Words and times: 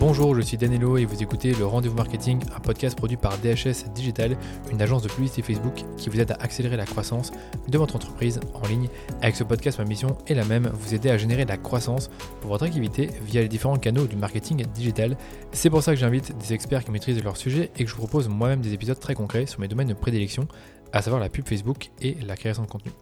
Bonjour, 0.00 0.32
je 0.36 0.42
suis 0.42 0.56
Danilo 0.56 0.96
et 0.96 1.04
vous 1.06 1.20
écoutez 1.24 1.52
le 1.54 1.66
Rendez-vous 1.66 1.96
Marketing, 1.96 2.38
un 2.54 2.60
podcast 2.60 2.96
produit 2.96 3.16
par 3.16 3.36
DHS 3.38 3.90
Digital, 3.92 4.36
une 4.70 4.80
agence 4.80 5.02
de 5.02 5.08
publicité 5.08 5.42
Facebook 5.42 5.84
qui 5.96 6.08
vous 6.08 6.20
aide 6.20 6.30
à 6.30 6.34
accélérer 6.34 6.76
la 6.76 6.84
croissance 6.84 7.32
de 7.66 7.78
votre 7.78 7.96
entreprise 7.96 8.38
en 8.54 8.64
ligne. 8.68 8.88
Avec 9.22 9.34
ce 9.34 9.42
podcast, 9.42 9.76
ma 9.80 9.84
mission 9.84 10.16
est 10.28 10.34
la 10.34 10.44
même, 10.44 10.70
vous 10.72 10.94
aider 10.94 11.10
à 11.10 11.18
générer 11.18 11.44
de 11.44 11.50
la 11.50 11.56
croissance 11.56 12.10
pour 12.40 12.50
votre 12.50 12.64
activité 12.64 13.10
via 13.26 13.42
les 13.42 13.48
différents 13.48 13.76
canaux 13.76 14.06
du 14.06 14.14
marketing 14.14 14.64
digital. 14.72 15.16
C'est 15.50 15.68
pour 15.68 15.82
ça 15.82 15.94
que 15.94 15.98
j'invite 15.98 16.38
des 16.38 16.52
experts 16.52 16.84
qui 16.84 16.92
maîtrisent 16.92 17.22
leur 17.24 17.36
sujet 17.36 17.72
et 17.76 17.82
que 17.82 17.90
je 17.90 17.96
vous 17.96 18.02
propose 18.02 18.28
moi-même 18.28 18.60
des 18.60 18.74
épisodes 18.74 19.00
très 19.00 19.14
concrets 19.14 19.46
sur 19.46 19.58
mes 19.58 19.66
domaines 19.66 19.88
de 19.88 19.94
prédilection, 19.94 20.46
à 20.92 21.02
savoir 21.02 21.20
la 21.20 21.28
pub 21.28 21.48
Facebook 21.48 21.90
et 22.00 22.16
la 22.24 22.36
création 22.36 22.62
de 22.62 22.68
contenu. 22.68 22.92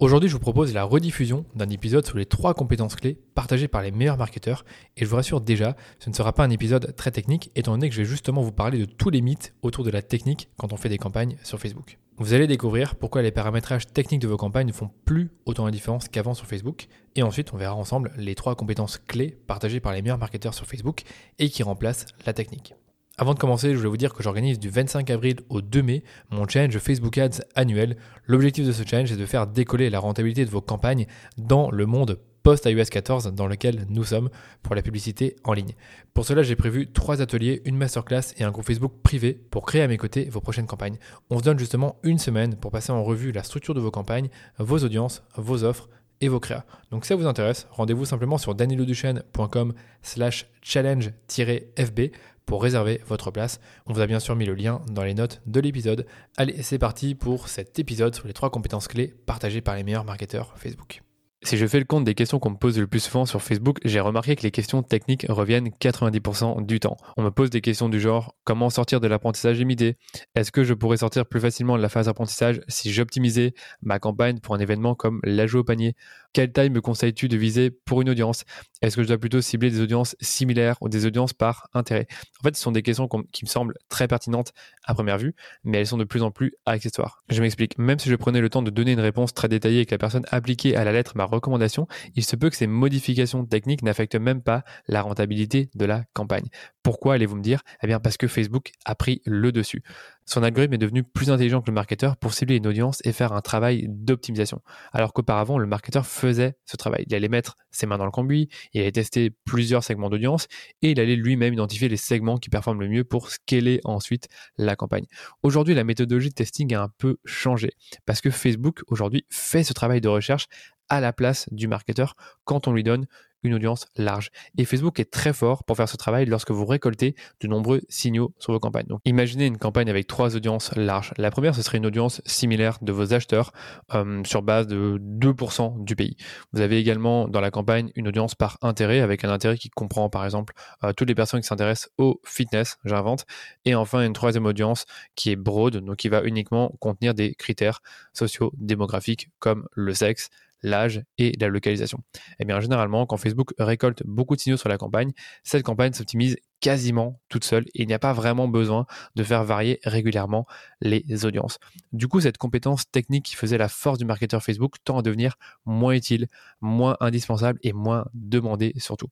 Aujourd'hui, 0.00 0.30
je 0.30 0.32
vous 0.34 0.40
propose 0.40 0.72
la 0.72 0.84
rediffusion 0.84 1.44
d'un 1.54 1.68
épisode 1.68 2.06
sur 2.06 2.16
les 2.16 2.24
trois 2.24 2.54
compétences 2.54 2.96
clés 2.96 3.18
partagées 3.34 3.68
par 3.68 3.82
les 3.82 3.90
meilleurs 3.90 4.16
marketeurs. 4.16 4.64
Et 4.96 5.04
je 5.04 5.10
vous 5.10 5.16
rassure 5.16 5.42
déjà, 5.42 5.76
ce 5.98 6.08
ne 6.08 6.14
sera 6.14 6.32
pas 6.32 6.42
un 6.42 6.48
épisode 6.48 6.96
très 6.96 7.10
technique, 7.10 7.50
étant 7.54 7.72
donné 7.72 7.90
que 7.90 7.94
je 7.94 8.00
vais 8.00 8.08
justement 8.08 8.40
vous 8.40 8.50
parler 8.50 8.78
de 8.78 8.86
tous 8.86 9.10
les 9.10 9.20
mythes 9.20 9.52
autour 9.60 9.84
de 9.84 9.90
la 9.90 10.00
technique 10.00 10.48
quand 10.56 10.72
on 10.72 10.78
fait 10.78 10.88
des 10.88 10.96
campagnes 10.96 11.36
sur 11.42 11.60
Facebook. 11.60 11.98
Vous 12.16 12.32
allez 12.32 12.46
découvrir 12.46 12.94
pourquoi 12.94 13.20
les 13.20 13.30
paramétrages 13.30 13.88
techniques 13.88 14.22
de 14.22 14.26
vos 14.26 14.38
campagnes 14.38 14.68
ne 14.68 14.72
font 14.72 14.90
plus 15.04 15.32
autant 15.44 15.66
la 15.66 15.70
différence 15.70 16.08
qu'avant 16.08 16.32
sur 16.32 16.46
Facebook. 16.46 16.86
Et 17.14 17.22
ensuite, 17.22 17.52
on 17.52 17.58
verra 17.58 17.74
ensemble 17.74 18.10
les 18.16 18.34
trois 18.34 18.54
compétences 18.54 18.96
clés 18.96 19.36
partagées 19.46 19.80
par 19.80 19.92
les 19.92 20.00
meilleurs 20.00 20.16
marketeurs 20.16 20.54
sur 20.54 20.64
Facebook 20.64 21.02
et 21.38 21.50
qui 21.50 21.62
remplacent 21.62 22.06
la 22.24 22.32
technique. 22.32 22.72
Avant 23.20 23.34
de 23.34 23.38
commencer, 23.38 23.72
je 23.72 23.76
voulais 23.76 23.90
vous 23.90 23.98
dire 23.98 24.14
que 24.14 24.22
j'organise 24.22 24.58
du 24.58 24.70
25 24.70 25.10
avril 25.10 25.40
au 25.50 25.60
2 25.60 25.82
mai 25.82 26.04
mon 26.30 26.48
challenge 26.48 26.78
Facebook 26.78 27.18
Ads 27.18 27.42
annuel. 27.54 27.98
L'objectif 28.24 28.66
de 28.66 28.72
ce 28.72 28.82
challenge 28.82 29.12
est 29.12 29.16
de 29.18 29.26
faire 29.26 29.46
décoller 29.46 29.90
la 29.90 29.98
rentabilité 29.98 30.46
de 30.46 30.50
vos 30.50 30.62
campagnes 30.62 31.04
dans 31.36 31.70
le 31.70 31.84
monde 31.84 32.18
post-iOS 32.42 32.86
14 32.90 33.34
dans 33.34 33.46
lequel 33.46 33.84
nous 33.90 34.04
sommes 34.04 34.30
pour 34.62 34.74
la 34.74 34.80
publicité 34.80 35.36
en 35.44 35.52
ligne. 35.52 35.74
Pour 36.14 36.24
cela, 36.24 36.42
j'ai 36.42 36.56
prévu 36.56 36.90
trois 36.90 37.20
ateliers, 37.20 37.60
une 37.66 37.76
masterclass 37.76 38.32
et 38.38 38.42
un 38.42 38.50
groupe 38.50 38.64
Facebook 38.64 38.94
privé 39.02 39.38
pour 39.50 39.66
créer 39.66 39.82
à 39.82 39.88
mes 39.88 39.98
côtés 39.98 40.30
vos 40.30 40.40
prochaines 40.40 40.66
campagnes. 40.66 40.96
On 41.28 41.40
se 41.40 41.44
donne 41.44 41.58
justement 41.58 41.96
une 42.02 42.18
semaine 42.18 42.56
pour 42.56 42.70
passer 42.70 42.90
en 42.90 43.04
revue 43.04 43.32
la 43.32 43.42
structure 43.42 43.74
de 43.74 43.80
vos 43.80 43.90
campagnes, 43.90 44.30
vos 44.58 44.78
audiences, 44.78 45.22
vos 45.36 45.62
offres 45.62 45.90
et 46.22 46.28
vos 46.28 46.40
créas. 46.40 46.64
Donc 46.90 47.04
si 47.04 47.08
ça 47.08 47.16
vous 47.16 47.26
intéresse, 47.26 47.66
rendez-vous 47.70 48.04
simplement 48.04 48.38
sur 48.38 48.54
daniloduchesne.com 48.54 49.74
slash 50.02 50.46
challenge-fb 50.62 52.12
pour 52.46 52.62
réserver 52.62 53.00
votre 53.06 53.30
place. 53.30 53.60
On 53.86 53.92
vous 53.92 54.00
a 54.00 54.06
bien 54.06 54.20
sûr 54.20 54.36
mis 54.36 54.46
le 54.46 54.54
lien 54.54 54.82
dans 54.90 55.04
les 55.04 55.14
notes 55.14 55.40
de 55.46 55.60
l'épisode. 55.60 56.06
Allez, 56.36 56.62
c'est 56.62 56.78
parti 56.78 57.14
pour 57.14 57.48
cet 57.48 57.78
épisode 57.78 58.14
sur 58.14 58.26
les 58.26 58.32
trois 58.32 58.50
compétences 58.50 58.88
clés 58.88 59.14
partagées 59.26 59.60
par 59.60 59.76
les 59.76 59.84
meilleurs 59.84 60.04
marketeurs 60.04 60.52
Facebook. 60.56 61.02
Si 61.42 61.56
je 61.56 61.66
fais 61.66 61.78
le 61.78 61.86
compte 61.86 62.04
des 62.04 62.14
questions 62.14 62.38
qu'on 62.38 62.50
me 62.50 62.56
pose 62.56 62.78
le 62.78 62.86
plus 62.86 63.00
souvent 63.00 63.24
sur 63.24 63.40
Facebook, 63.40 63.78
j'ai 63.82 63.98
remarqué 63.98 64.36
que 64.36 64.42
les 64.42 64.50
questions 64.50 64.82
techniques 64.82 65.24
reviennent 65.26 65.68
90% 65.68 66.66
du 66.66 66.80
temps. 66.80 66.98
On 67.16 67.22
me 67.22 67.30
pose 67.30 67.48
des 67.48 67.62
questions 67.62 67.88
du 67.88 67.98
genre 67.98 68.36
comment 68.44 68.68
sortir 68.68 69.00
de 69.00 69.08
l'apprentissage 69.08 69.56
limité 69.56 69.96
Est-ce 70.34 70.52
que 70.52 70.64
je 70.64 70.74
pourrais 70.74 70.98
sortir 70.98 71.24
plus 71.24 71.40
facilement 71.40 71.78
de 71.78 71.82
la 71.82 71.88
phase 71.88 72.06
d'apprentissage 72.06 72.60
si 72.68 72.92
j'optimisais 72.92 73.54
ma 73.80 73.98
campagne 73.98 74.38
pour 74.38 74.54
un 74.54 74.58
événement 74.58 74.94
comme 74.94 75.18
l'ajout 75.24 75.60
au 75.60 75.64
panier? 75.64 75.94
Quelle 76.34 76.52
taille 76.52 76.68
me 76.68 76.82
conseilles-tu 76.82 77.28
de 77.28 77.38
viser 77.38 77.70
pour 77.70 78.02
une 78.02 78.10
audience? 78.10 78.44
Est-ce 78.82 78.96
que 78.96 79.02
je 79.02 79.08
dois 79.08 79.18
plutôt 79.18 79.40
cibler 79.40 79.70
des 79.70 79.80
audiences 79.80 80.16
similaires 80.20 80.76
ou 80.82 80.90
des 80.90 81.06
audiences 81.06 81.32
par 81.32 81.68
intérêt? 81.72 82.06
En 82.40 82.42
fait, 82.44 82.54
ce 82.54 82.62
sont 82.62 82.70
des 82.70 82.82
questions 82.82 83.08
qui 83.32 83.46
me 83.46 83.48
semblent 83.48 83.74
très 83.88 84.08
pertinentes 84.08 84.52
à 84.84 84.92
première 84.92 85.16
vue, 85.16 85.34
mais 85.64 85.78
elles 85.78 85.86
sont 85.86 85.96
de 85.96 86.04
plus 86.04 86.22
en 86.22 86.30
plus 86.30 86.52
accessoires. 86.66 87.22
Je 87.30 87.40
m'explique. 87.40 87.78
Même 87.78 87.98
si 87.98 88.10
je 88.10 88.14
prenais 88.14 88.42
le 88.42 88.50
temps 88.50 88.62
de 88.62 88.70
donner 88.70 88.92
une 88.92 89.00
réponse 89.00 89.32
très 89.32 89.48
détaillée 89.48 89.80
et 89.80 89.86
que 89.86 89.94
la 89.94 89.98
personne 89.98 90.26
appliquée 90.30 90.76
à 90.76 90.84
la 90.84 90.92
lettre 90.92 91.16
m'a 91.16 91.29
recommandation, 91.30 91.86
il 92.14 92.24
se 92.24 92.36
peut 92.36 92.50
que 92.50 92.56
ces 92.56 92.66
modifications 92.66 93.44
techniques 93.44 93.82
n'affectent 93.82 94.16
même 94.16 94.42
pas 94.42 94.64
la 94.88 95.02
rentabilité 95.02 95.70
de 95.74 95.84
la 95.84 96.04
campagne. 96.12 96.48
Pourquoi 96.82 97.14
allez-vous 97.14 97.36
me 97.36 97.42
dire? 97.42 97.62
Eh 97.82 97.86
bien 97.86 98.00
parce 98.00 98.16
que 98.16 98.26
Facebook 98.26 98.72
a 98.84 98.94
pris 98.94 99.22
le 99.24 99.52
dessus. 99.52 99.82
Son 100.26 100.44
algorithme 100.44 100.74
est 100.74 100.78
devenu 100.78 101.02
plus 101.02 101.30
intelligent 101.30 101.60
que 101.60 101.70
le 101.70 101.74
marketeur 101.74 102.16
pour 102.16 102.34
cibler 102.34 102.56
une 102.56 102.66
audience 102.68 103.00
et 103.04 103.12
faire 103.12 103.32
un 103.32 103.40
travail 103.40 103.86
d'optimisation. 103.88 104.62
Alors 104.92 105.12
qu'auparavant, 105.12 105.58
le 105.58 105.66
marketeur 105.66 106.06
faisait 106.06 106.54
ce 106.66 106.76
travail. 106.76 107.04
Il 107.08 107.14
allait 107.16 107.28
mettre 107.28 107.56
ses 107.72 107.86
mains 107.86 107.98
dans 107.98 108.04
le 108.04 108.12
cambouis, 108.12 108.48
il 108.72 108.80
allait 108.80 108.92
tester 108.92 109.30
plusieurs 109.44 109.82
segments 109.82 110.08
d'audience 110.08 110.46
et 110.82 110.92
il 110.92 111.00
allait 111.00 111.16
lui-même 111.16 111.52
identifier 111.54 111.88
les 111.88 111.96
segments 111.96 112.38
qui 112.38 112.48
performent 112.48 112.80
le 112.80 112.88
mieux 112.88 113.02
pour 113.02 113.28
scaler 113.28 113.80
ensuite 113.84 114.28
la 114.56 114.76
campagne. 114.76 115.06
Aujourd'hui, 115.42 115.74
la 115.74 115.84
méthodologie 115.84 116.28
de 116.28 116.34
testing 116.34 116.74
a 116.74 116.82
un 116.82 116.88
peu 116.96 117.18
changé 117.24 117.72
parce 118.06 118.20
que 118.20 118.30
Facebook 118.30 118.82
aujourd'hui 118.86 119.26
fait 119.30 119.64
ce 119.64 119.72
travail 119.72 120.00
de 120.00 120.08
recherche 120.08 120.46
à 120.90 121.00
la 121.00 121.12
place 121.12 121.48
du 121.52 121.68
marketeur 121.68 122.16
quand 122.44 122.68
on 122.68 122.72
lui 122.72 122.82
donne 122.82 123.06
une 123.42 123.54
audience 123.54 123.86
large. 123.96 124.30
Et 124.58 124.64
Facebook 124.64 125.00
est 125.00 125.10
très 125.10 125.32
fort 125.32 125.64
pour 125.64 125.76
faire 125.76 125.88
ce 125.88 125.96
travail 125.96 126.26
lorsque 126.26 126.50
vous 126.50 126.66
récoltez 126.66 127.14
de 127.40 127.48
nombreux 127.48 127.80
signaux 127.88 128.34
sur 128.38 128.52
vos 128.52 128.60
campagnes. 128.60 128.86
Donc 128.86 129.00
imaginez 129.04 129.46
une 129.46 129.58
campagne 129.58 129.88
avec 129.88 130.06
trois 130.06 130.36
audiences 130.36 130.74
larges. 130.76 131.12
La 131.16 131.30
première, 131.30 131.54
ce 131.54 131.62
serait 131.62 131.78
une 131.78 131.86
audience 131.86 132.20
similaire 132.26 132.78
de 132.82 132.92
vos 132.92 133.14
acheteurs 133.14 133.52
euh, 133.94 134.22
sur 134.24 134.42
base 134.42 134.66
de 134.66 135.00
2% 135.00 135.84
du 135.84 135.96
pays. 135.96 136.16
Vous 136.52 136.60
avez 136.60 136.78
également 136.78 137.28
dans 137.28 137.40
la 137.40 137.50
campagne 137.50 137.90
une 137.94 138.08
audience 138.08 138.34
par 138.34 138.58
intérêt 138.62 139.00
avec 139.00 139.24
un 139.24 139.30
intérêt 139.30 139.56
qui 139.56 139.70
comprend 139.70 140.10
par 140.10 140.24
exemple 140.24 140.54
euh, 140.84 140.92
toutes 140.92 141.08
les 141.08 141.14
personnes 141.14 141.40
qui 141.40 141.46
s'intéressent 141.46 141.90
au 141.98 142.20
fitness, 142.24 142.78
j'invente. 142.84 143.24
Et 143.64 143.74
enfin 143.74 144.04
une 144.04 144.12
troisième 144.12 144.46
audience 144.46 144.84
qui 145.14 145.30
est 145.30 145.36
broad, 145.36 145.78
donc 145.78 145.96
qui 145.96 146.08
va 146.08 146.22
uniquement 146.22 146.74
contenir 146.80 147.14
des 147.14 147.34
critères 147.34 147.80
sociaux 148.12 148.52
démographiques 148.56 149.30
comme 149.38 149.66
le 149.74 149.94
sexe, 149.94 150.30
l'âge 150.62 151.02
et 151.18 151.32
la 151.40 151.48
localisation. 151.48 151.98
Et 151.98 152.20
eh 152.40 152.44
bien 152.44 152.60
généralement, 152.60 153.06
quand 153.06 153.16
Facebook 153.16 153.52
récolte 153.58 154.02
beaucoup 154.04 154.36
de 154.36 154.40
signaux 154.40 154.56
sur 154.56 154.68
la 154.68 154.78
campagne, 154.78 155.12
cette 155.42 155.62
campagne 155.62 155.92
s'optimise 155.92 156.36
quasiment 156.60 157.20
toute 157.28 157.44
seule 157.44 157.64
et 157.74 157.82
il 157.82 157.86
n'y 157.86 157.94
a 157.94 157.98
pas 157.98 158.12
vraiment 158.12 158.48
besoin 158.48 158.86
de 159.16 159.24
faire 159.24 159.44
varier 159.44 159.80
régulièrement 159.84 160.46
les 160.80 161.24
audiences. 161.24 161.58
Du 161.92 162.06
coup, 162.06 162.20
cette 162.20 162.38
compétence 162.38 162.90
technique 162.90 163.24
qui 163.24 163.34
faisait 163.34 163.58
la 163.58 163.68
force 163.68 163.98
du 163.98 164.04
marketeur 164.04 164.42
Facebook 164.42 164.76
tend 164.84 164.98
à 164.98 165.02
devenir 165.02 165.36
moins 165.64 165.92
utile, 165.92 166.28
moins 166.60 166.96
indispensable 167.00 167.58
et 167.62 167.72
moins 167.72 168.06
demandée 168.14 168.72
surtout. 168.76 169.08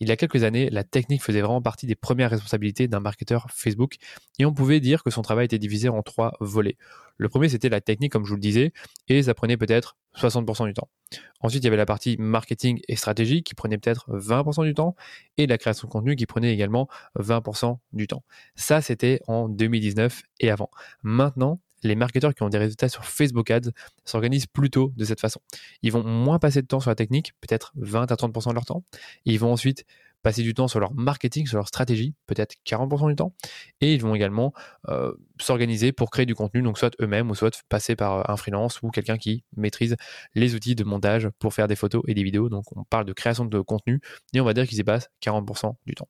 Il 0.00 0.08
y 0.08 0.12
a 0.12 0.16
quelques 0.16 0.44
années, 0.44 0.70
la 0.70 0.84
technique 0.84 1.22
faisait 1.22 1.40
vraiment 1.40 1.62
partie 1.62 1.86
des 1.86 1.94
premières 1.94 2.30
responsabilités 2.30 2.88
d'un 2.88 3.00
marketeur 3.00 3.46
Facebook 3.50 3.96
et 4.38 4.44
on 4.44 4.54
pouvait 4.54 4.80
dire 4.80 5.02
que 5.02 5.10
son 5.10 5.22
travail 5.22 5.46
était 5.46 5.58
divisé 5.58 5.88
en 5.88 6.02
trois 6.02 6.36
volets. 6.40 6.76
Le 7.16 7.28
premier, 7.28 7.48
c'était 7.48 7.68
la 7.68 7.80
technique, 7.80 8.12
comme 8.12 8.24
je 8.24 8.30
vous 8.30 8.36
le 8.36 8.40
disais, 8.40 8.72
et 9.08 9.22
ça 9.22 9.34
prenait 9.34 9.56
peut-être 9.56 9.96
60% 10.16 10.66
du 10.66 10.74
temps. 10.74 10.88
Ensuite, 11.40 11.62
il 11.62 11.66
y 11.66 11.68
avait 11.68 11.76
la 11.76 11.86
partie 11.86 12.16
marketing 12.18 12.80
et 12.88 12.96
stratégie 12.96 13.42
qui 13.42 13.54
prenait 13.54 13.78
peut-être 13.78 14.10
20% 14.10 14.64
du 14.64 14.74
temps, 14.74 14.96
et 15.36 15.46
la 15.46 15.58
création 15.58 15.86
de 15.86 15.92
contenu 15.92 16.16
qui 16.16 16.26
prenait 16.26 16.52
également 16.52 16.88
20% 17.18 17.78
du 17.92 18.06
temps. 18.06 18.24
Ça, 18.54 18.80
c'était 18.82 19.20
en 19.26 19.48
2019 19.48 20.22
et 20.40 20.50
avant. 20.50 20.70
Maintenant, 21.02 21.60
les 21.82 21.96
marketeurs 21.96 22.34
qui 22.34 22.42
ont 22.42 22.48
des 22.48 22.58
résultats 22.58 22.88
sur 22.88 23.04
Facebook 23.04 23.50
Ads 23.50 23.70
s'organisent 24.04 24.46
plutôt 24.46 24.92
de 24.96 25.04
cette 25.04 25.20
façon. 25.20 25.40
Ils 25.82 25.92
vont 25.92 26.04
moins 26.04 26.38
passer 26.38 26.62
de 26.62 26.66
temps 26.66 26.80
sur 26.80 26.90
la 26.90 26.94
technique, 26.94 27.32
peut-être 27.40 27.72
20 27.76 28.10
à 28.10 28.14
30% 28.14 28.50
de 28.50 28.54
leur 28.54 28.64
temps. 28.64 28.84
ils 29.24 29.38
vont 29.38 29.52
ensuite 29.52 29.84
passer 30.22 30.42
du 30.42 30.54
temps 30.54 30.68
sur 30.68 30.80
leur 30.80 30.94
marketing, 30.94 31.46
sur 31.46 31.56
leur 31.56 31.68
stratégie, 31.68 32.14
peut-être 32.26 32.54
40% 32.64 33.08
du 33.08 33.16
temps. 33.16 33.34
Et 33.80 33.92
ils 33.94 34.00
vont 34.00 34.14
également 34.14 34.52
euh, 34.88 35.12
s'organiser 35.40 35.92
pour 35.92 36.10
créer 36.10 36.26
du 36.26 36.34
contenu, 36.34 36.62
donc 36.62 36.78
soit 36.78 36.94
eux-mêmes 37.00 37.30
ou 37.30 37.34
soit 37.34 37.62
passer 37.68 37.96
par 37.96 38.18
euh, 38.18 38.32
un 38.32 38.36
freelance 38.36 38.80
ou 38.82 38.90
quelqu'un 38.90 39.18
qui 39.18 39.44
maîtrise 39.56 39.96
les 40.34 40.54
outils 40.54 40.74
de 40.74 40.84
montage 40.84 41.28
pour 41.38 41.52
faire 41.54 41.68
des 41.68 41.76
photos 41.76 42.02
et 42.06 42.14
des 42.14 42.22
vidéos. 42.22 42.48
Donc 42.48 42.64
on 42.76 42.84
parle 42.84 43.04
de 43.04 43.12
création 43.12 43.44
de 43.44 43.60
contenu 43.60 44.00
et 44.32 44.40
on 44.40 44.44
va 44.44 44.54
dire 44.54 44.66
qu'ils 44.66 44.78
y 44.78 44.84
passent 44.84 45.10
40% 45.22 45.74
du 45.86 45.94
temps. 45.94 46.08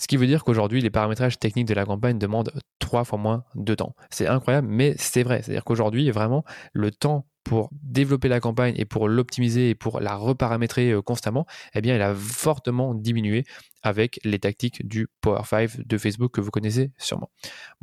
Ce 0.00 0.06
qui 0.06 0.16
veut 0.16 0.26
dire 0.26 0.44
qu'aujourd'hui, 0.44 0.80
les 0.80 0.88
paramétrages 0.88 1.38
techniques 1.38 1.68
de 1.68 1.74
la 1.74 1.84
campagne 1.84 2.18
demandent 2.18 2.50
trois 2.78 3.04
fois 3.04 3.18
moins 3.18 3.44
de 3.54 3.74
temps. 3.74 3.94
C'est 4.08 4.26
incroyable, 4.26 4.66
mais 4.66 4.94
c'est 4.96 5.22
vrai. 5.22 5.42
C'est-à-dire 5.42 5.62
qu'aujourd'hui, 5.62 6.10
vraiment, 6.10 6.42
le 6.72 6.90
temps 6.90 7.26
pour 7.44 7.68
développer 7.82 8.28
la 8.28 8.40
campagne 8.40 8.74
et 8.78 8.86
pour 8.86 9.08
l'optimiser 9.08 9.70
et 9.70 9.74
pour 9.74 10.00
la 10.00 10.14
reparamétrer 10.14 10.90
euh, 10.90 11.02
constamment, 11.02 11.46
eh 11.74 11.82
bien, 11.82 11.96
il 11.96 12.00
a 12.00 12.14
fortement 12.14 12.94
diminué 12.94 13.44
avec 13.82 14.20
les 14.24 14.38
tactiques 14.38 14.86
du 14.86 15.06
Power 15.20 15.42
5 15.44 15.86
de 15.86 15.98
Facebook 15.98 16.32
que 16.32 16.40
vous 16.40 16.50
connaissez 16.50 16.92
sûrement. 16.96 17.30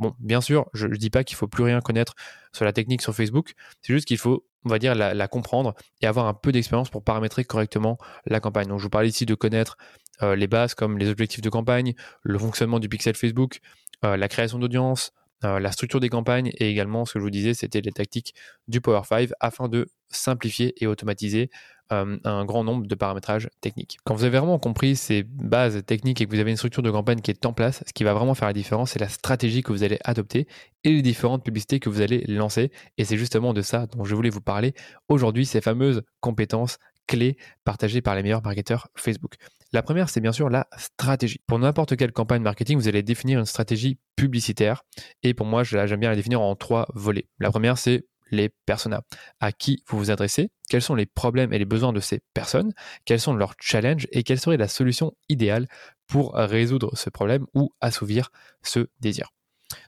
Bon, 0.00 0.14
bien 0.18 0.40
sûr, 0.40 0.68
je 0.74 0.86
ne 0.86 0.96
dis 0.96 1.10
pas 1.10 1.22
qu'il 1.22 1.36
faut 1.36 1.48
plus 1.48 1.62
rien 1.62 1.80
connaître 1.80 2.14
sur 2.52 2.64
la 2.64 2.72
technique 2.72 3.02
sur 3.02 3.14
Facebook, 3.14 3.52
c'est 3.82 3.92
juste 3.92 4.06
qu'il 4.06 4.18
faut, 4.18 4.44
on 4.68 4.72
va 4.72 4.78
dire, 4.78 4.94
la, 4.94 5.28
comprendre 5.28 5.74
et 6.00 6.06
avoir 6.06 6.26
un 6.26 6.34
peu 6.34 6.52
d'expérience 6.52 6.90
pour 6.90 7.02
paramétrer 7.02 7.44
correctement 7.44 7.98
la 8.26 8.40
campagne. 8.40 8.68
Donc, 8.68 8.78
je 8.78 8.84
vous 8.84 8.90
parle 8.90 9.06
ici 9.06 9.26
de 9.26 9.34
connaître 9.34 9.76
euh, 10.22 10.36
les 10.36 10.46
bases 10.46 10.74
comme 10.74 10.98
les 10.98 11.08
objectifs 11.08 11.40
de 11.40 11.50
campagne, 11.50 11.94
le 12.22 12.38
fonctionnement 12.38 12.78
du 12.78 12.88
pixel 12.88 13.14
Facebook, 13.14 13.60
euh, 14.04 14.16
la 14.16 14.28
création 14.28 14.58
d'audience, 14.58 15.12
euh, 15.44 15.60
la 15.60 15.72
structure 15.72 16.00
des 16.00 16.08
campagnes 16.08 16.50
et 16.58 16.68
également 16.68 17.04
ce 17.04 17.14
que 17.14 17.18
je 17.20 17.24
vous 17.24 17.30
disais, 17.30 17.54
c'était 17.54 17.80
les 17.80 17.92
tactiques 17.92 18.34
du 18.66 18.80
Power 18.80 19.02
5 19.04 19.30
afin 19.40 19.68
de 19.68 19.86
simplifier 20.08 20.74
et 20.82 20.86
automatiser 20.86 21.50
euh, 21.92 22.18
un 22.24 22.44
grand 22.44 22.64
nombre 22.64 22.86
de 22.86 22.94
paramétrages 22.94 23.48
techniques. 23.60 23.98
Quand 24.04 24.14
vous 24.14 24.24
avez 24.24 24.38
vraiment 24.38 24.58
compris 24.58 24.96
ces 24.96 25.22
bases 25.22 25.82
techniques 25.86 26.20
et 26.20 26.26
que 26.26 26.30
vous 26.30 26.40
avez 26.40 26.50
une 26.50 26.56
structure 26.56 26.82
de 26.82 26.90
campagne 26.90 27.20
qui 27.20 27.30
est 27.30 27.46
en 27.46 27.52
place, 27.52 27.82
ce 27.86 27.92
qui 27.92 28.04
va 28.04 28.14
vraiment 28.14 28.34
faire 28.34 28.48
la 28.48 28.54
différence, 28.54 28.92
c'est 28.92 28.98
la 28.98 29.08
stratégie 29.08 29.62
que 29.62 29.72
vous 29.72 29.84
allez 29.84 29.98
adopter 30.04 30.46
et 30.84 30.92
les 30.92 31.02
différentes 31.02 31.44
publicités 31.44 31.80
que 31.80 31.88
vous 31.88 32.00
allez 32.00 32.24
lancer. 32.28 32.70
Et 32.98 33.04
c'est 33.04 33.16
justement 33.16 33.54
de 33.54 33.62
ça 33.62 33.86
dont 33.86 34.04
je 34.04 34.14
voulais 34.14 34.30
vous 34.30 34.40
parler 34.40 34.74
aujourd'hui, 35.08 35.46
ces 35.46 35.60
fameuses 35.60 36.02
compétences 36.20 36.78
clés 37.06 37.36
partagées 37.64 38.02
par 38.02 38.14
les 38.14 38.22
meilleurs 38.22 38.42
marketeurs 38.42 38.88
Facebook. 38.94 39.36
La 39.72 39.82
première, 39.82 40.08
c'est 40.08 40.20
bien 40.20 40.32
sûr 40.32 40.48
la 40.48 40.66
stratégie. 40.76 41.40
Pour 41.46 41.58
n'importe 41.58 41.96
quelle 41.96 42.12
campagne 42.12 42.42
marketing, 42.42 42.78
vous 42.78 42.88
allez 42.88 43.02
définir 43.02 43.38
une 43.38 43.46
stratégie 43.46 43.98
publicitaire. 44.16 44.84
Et 45.22 45.34
pour 45.34 45.46
moi, 45.46 45.62
j'aime 45.62 46.00
bien 46.00 46.10
la 46.10 46.16
définir 46.16 46.40
en 46.40 46.54
trois 46.54 46.86
volets. 46.94 47.28
La 47.38 47.50
première, 47.50 47.76
c'est 47.76 48.06
les 48.30 48.50
personas. 48.66 49.02
À 49.40 49.52
qui 49.52 49.82
vous 49.88 49.98
vous 49.98 50.10
adressez 50.10 50.50
Quels 50.68 50.82
sont 50.82 50.94
les 50.94 51.06
problèmes 51.06 51.52
et 51.52 51.58
les 51.58 51.64
besoins 51.64 51.92
de 51.92 52.00
ces 52.00 52.20
personnes 52.34 52.72
Quels 53.04 53.20
sont 53.20 53.34
leurs 53.34 53.54
challenges 53.60 54.06
Et 54.12 54.22
quelle 54.22 54.40
serait 54.40 54.56
la 54.56 54.68
solution 54.68 55.12
idéale 55.28 55.66
pour 56.06 56.34
résoudre 56.34 56.96
ce 56.96 57.10
problème 57.10 57.46
ou 57.54 57.70
assouvir 57.80 58.30
ce 58.62 58.88
désir 59.00 59.30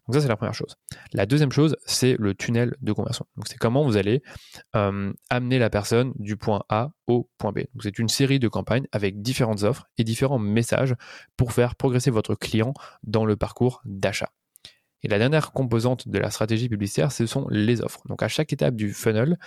donc 0.06 0.14
ça, 0.14 0.20
c'est 0.20 0.28
la 0.28 0.36
première 0.36 0.54
chose. 0.54 0.76
La 1.12 1.26
deuxième 1.26 1.52
chose, 1.52 1.76
c'est 1.86 2.16
le 2.18 2.34
tunnel 2.34 2.76
de 2.82 2.92
conversion. 2.92 3.26
Donc 3.36 3.48
c'est 3.48 3.56
comment 3.56 3.84
vous 3.84 3.96
allez 3.96 4.22
euh, 4.76 5.12
amener 5.30 5.58
la 5.58 5.70
personne 5.70 6.12
du 6.16 6.36
point 6.36 6.62
A 6.68 6.90
au 7.06 7.30
point 7.38 7.52
B. 7.52 7.60
Donc 7.72 7.82
c'est 7.82 7.98
une 7.98 8.08
série 8.08 8.38
de 8.38 8.48
campagnes 8.48 8.86
avec 8.92 9.22
différentes 9.22 9.62
offres 9.62 9.86
et 9.98 10.04
différents 10.04 10.38
messages 10.38 10.94
pour 11.36 11.52
faire 11.52 11.76
progresser 11.76 12.10
votre 12.10 12.34
client 12.34 12.74
dans 13.02 13.24
le 13.24 13.36
parcours 13.36 13.80
d'achat. 13.84 14.30
Et 15.02 15.08
la 15.08 15.18
dernière 15.18 15.52
composante 15.52 16.08
de 16.08 16.18
la 16.18 16.30
stratégie 16.30 16.68
publicitaire, 16.68 17.12
ce 17.12 17.26
sont 17.26 17.46
les 17.48 17.80
offres. 17.80 18.00
Donc 18.08 18.22
à 18.22 18.28
chaque 18.28 18.52
étape 18.52 18.74
du 18.74 18.92
funnel, 18.92 19.38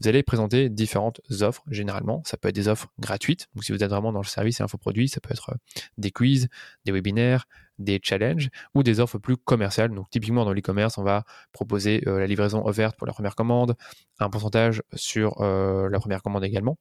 vous 0.00 0.08
allez 0.08 0.22
présenter 0.22 0.68
différentes 0.68 1.20
offres. 1.40 1.62
Généralement, 1.68 2.22
ça 2.24 2.36
peut 2.36 2.48
être 2.48 2.54
des 2.54 2.68
offres 2.68 2.88
gratuites. 2.98 3.48
Donc 3.54 3.64
si 3.64 3.72
vous 3.72 3.82
êtes 3.82 3.90
vraiment 3.90 4.12
dans 4.12 4.20
le 4.20 4.26
service 4.26 4.60
et 4.60 4.62
infoproduit, 4.62 5.08
ça 5.08 5.20
peut 5.20 5.32
être 5.32 5.50
euh, 5.50 5.56
des 5.98 6.10
quiz, 6.10 6.48
des 6.84 6.92
webinaires, 6.92 7.46
des 7.78 8.00
challenges 8.02 8.48
ou 8.74 8.82
des 8.82 9.00
offres 9.00 9.18
plus 9.18 9.36
commerciales. 9.36 9.90
Donc 9.90 10.10
typiquement 10.10 10.44
dans 10.44 10.52
l'e-commerce, 10.52 10.98
on 10.98 11.02
va 11.02 11.24
proposer 11.52 12.02
euh, 12.06 12.18
la 12.18 12.26
livraison 12.26 12.64
offerte 12.66 12.96
pour 12.96 13.06
la 13.06 13.12
première 13.12 13.34
commande, 13.34 13.74
un 14.18 14.30
pourcentage 14.30 14.82
sur 14.94 15.40
euh, 15.40 15.88
la 15.90 15.98
première 15.98 16.22
commande 16.22 16.44
également 16.44 16.78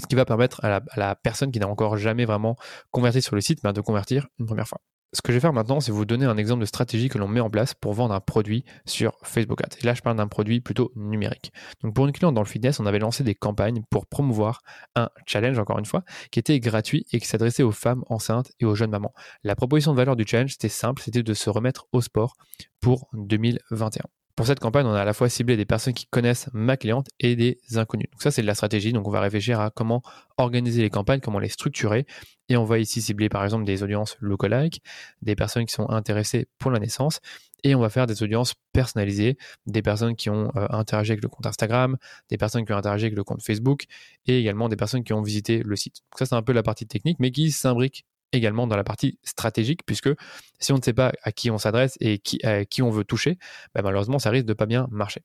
ce 0.00 0.06
qui 0.06 0.14
va 0.14 0.24
permettre 0.24 0.64
à 0.64 0.80
la, 0.96 1.14
personne 1.16 1.50
qui 1.50 1.58
n'a 1.58 1.68
encore 1.68 1.96
jamais 1.96 2.24
vraiment 2.24 2.56
converti 2.90 3.20
sur 3.20 3.34
le 3.34 3.40
site 3.40 3.62
ben, 3.62 3.72
de 3.72 3.80
convertir 3.80 4.28
une 4.38 4.46
première 4.46 4.68
fois. 4.68 4.80
Ce 5.12 5.22
que 5.22 5.32
je 5.32 5.38
vais 5.38 5.40
faire 5.40 5.54
maintenant, 5.54 5.80
c'est 5.80 5.90
vous 5.90 6.04
donner 6.04 6.26
un 6.26 6.36
exemple 6.36 6.60
de 6.60 6.66
stratégie 6.66 7.08
que 7.08 7.16
l'on 7.16 7.28
met 7.28 7.40
en 7.40 7.48
place 7.48 7.72
pour 7.72 7.94
vendre 7.94 8.12
un 8.12 8.20
produit 8.20 8.64
sur 8.84 9.16
Facebook 9.22 9.62
Ads. 9.62 9.78
Et 9.80 9.86
là, 9.86 9.94
je 9.94 10.02
parle 10.02 10.16
d'un 10.16 10.28
produit 10.28 10.60
plutôt 10.60 10.92
numérique. 10.96 11.50
Donc, 11.82 11.94
pour 11.94 12.06
une 12.06 12.12
cliente 12.12 12.34
dans 12.34 12.42
le 12.42 12.46
fitness, 12.46 12.78
on 12.78 12.84
avait 12.84 12.98
lancé 12.98 13.24
des 13.24 13.34
campagnes 13.34 13.82
pour 13.90 14.06
promouvoir 14.06 14.60
un 14.96 15.08
challenge, 15.26 15.58
encore 15.58 15.78
une 15.78 15.86
fois, 15.86 16.02
qui 16.30 16.38
était 16.38 16.60
gratuit 16.60 17.06
et 17.12 17.20
qui 17.20 17.26
s'adressait 17.26 17.62
aux 17.62 17.72
femmes 17.72 18.04
enceintes 18.08 18.52
et 18.60 18.66
aux 18.66 18.74
jeunes 18.74 18.90
mamans. 18.90 19.14
La 19.44 19.56
proposition 19.56 19.92
de 19.92 19.96
valeur 19.96 20.14
du 20.14 20.26
challenge, 20.26 20.52
c'était 20.52 20.68
simple, 20.68 21.00
c'était 21.02 21.22
de 21.22 21.34
se 21.34 21.48
remettre 21.48 21.86
au 21.92 22.02
sport 22.02 22.34
pour 22.80 23.08
2021. 23.14 24.02
Pour 24.38 24.46
cette 24.46 24.60
campagne, 24.60 24.86
on 24.86 24.94
a 24.94 25.00
à 25.00 25.04
la 25.04 25.14
fois 25.14 25.28
ciblé 25.28 25.56
des 25.56 25.64
personnes 25.64 25.94
qui 25.94 26.06
connaissent 26.06 26.48
ma 26.52 26.76
cliente 26.76 27.08
et 27.18 27.34
des 27.34 27.58
inconnus. 27.74 28.06
Donc 28.12 28.22
ça, 28.22 28.30
c'est 28.30 28.40
de 28.40 28.46
la 28.46 28.54
stratégie. 28.54 28.92
Donc 28.92 29.08
on 29.08 29.10
va 29.10 29.20
réfléchir 29.20 29.58
à 29.58 29.70
comment 29.70 30.00
organiser 30.36 30.80
les 30.80 30.90
campagnes, 30.90 31.18
comment 31.18 31.40
les 31.40 31.48
structurer. 31.48 32.06
Et 32.48 32.56
on 32.56 32.62
va 32.62 32.78
ici 32.78 33.02
cibler 33.02 33.28
par 33.28 33.42
exemple 33.42 33.64
des 33.64 33.82
audiences 33.82 34.16
lookalike, 34.20 34.80
des 35.22 35.34
personnes 35.34 35.66
qui 35.66 35.74
sont 35.74 35.90
intéressées 35.90 36.46
pour 36.60 36.70
la 36.70 36.78
naissance. 36.78 37.18
Et 37.64 37.74
on 37.74 37.80
va 37.80 37.90
faire 37.90 38.06
des 38.06 38.22
audiences 38.22 38.54
personnalisées, 38.72 39.38
des 39.66 39.82
personnes 39.82 40.14
qui 40.14 40.30
ont 40.30 40.52
euh, 40.54 40.68
interagi 40.70 41.10
avec 41.10 41.24
le 41.24 41.28
compte 41.28 41.46
Instagram, 41.46 41.96
des 42.30 42.38
personnes 42.38 42.64
qui 42.64 42.72
ont 42.72 42.76
interagi 42.76 43.06
avec 43.06 43.16
le 43.16 43.24
compte 43.24 43.42
Facebook 43.42 43.86
et 44.26 44.38
également 44.38 44.68
des 44.68 44.76
personnes 44.76 45.02
qui 45.02 45.14
ont 45.14 45.20
visité 45.20 45.64
le 45.64 45.74
site. 45.74 45.96
Donc 46.12 46.20
ça, 46.20 46.26
c'est 46.26 46.36
un 46.36 46.42
peu 46.42 46.52
la 46.52 46.62
partie 46.62 46.86
technique, 46.86 47.16
mais 47.18 47.32
qui 47.32 47.50
s'imbrique 47.50 48.06
également 48.32 48.66
dans 48.66 48.76
la 48.76 48.84
partie 48.84 49.18
stratégique, 49.22 49.84
puisque 49.86 50.10
si 50.58 50.72
on 50.72 50.76
ne 50.76 50.82
sait 50.82 50.92
pas 50.92 51.12
à 51.22 51.32
qui 51.32 51.50
on 51.50 51.58
s'adresse 51.58 51.96
et 52.00 52.18
qui, 52.18 52.44
à 52.44 52.64
qui 52.64 52.82
on 52.82 52.90
veut 52.90 53.04
toucher, 53.04 53.38
bah, 53.74 53.82
malheureusement, 53.82 54.18
ça 54.18 54.30
risque 54.30 54.46
de 54.46 54.54
pas 54.54 54.66
bien 54.66 54.86
marcher. 54.90 55.22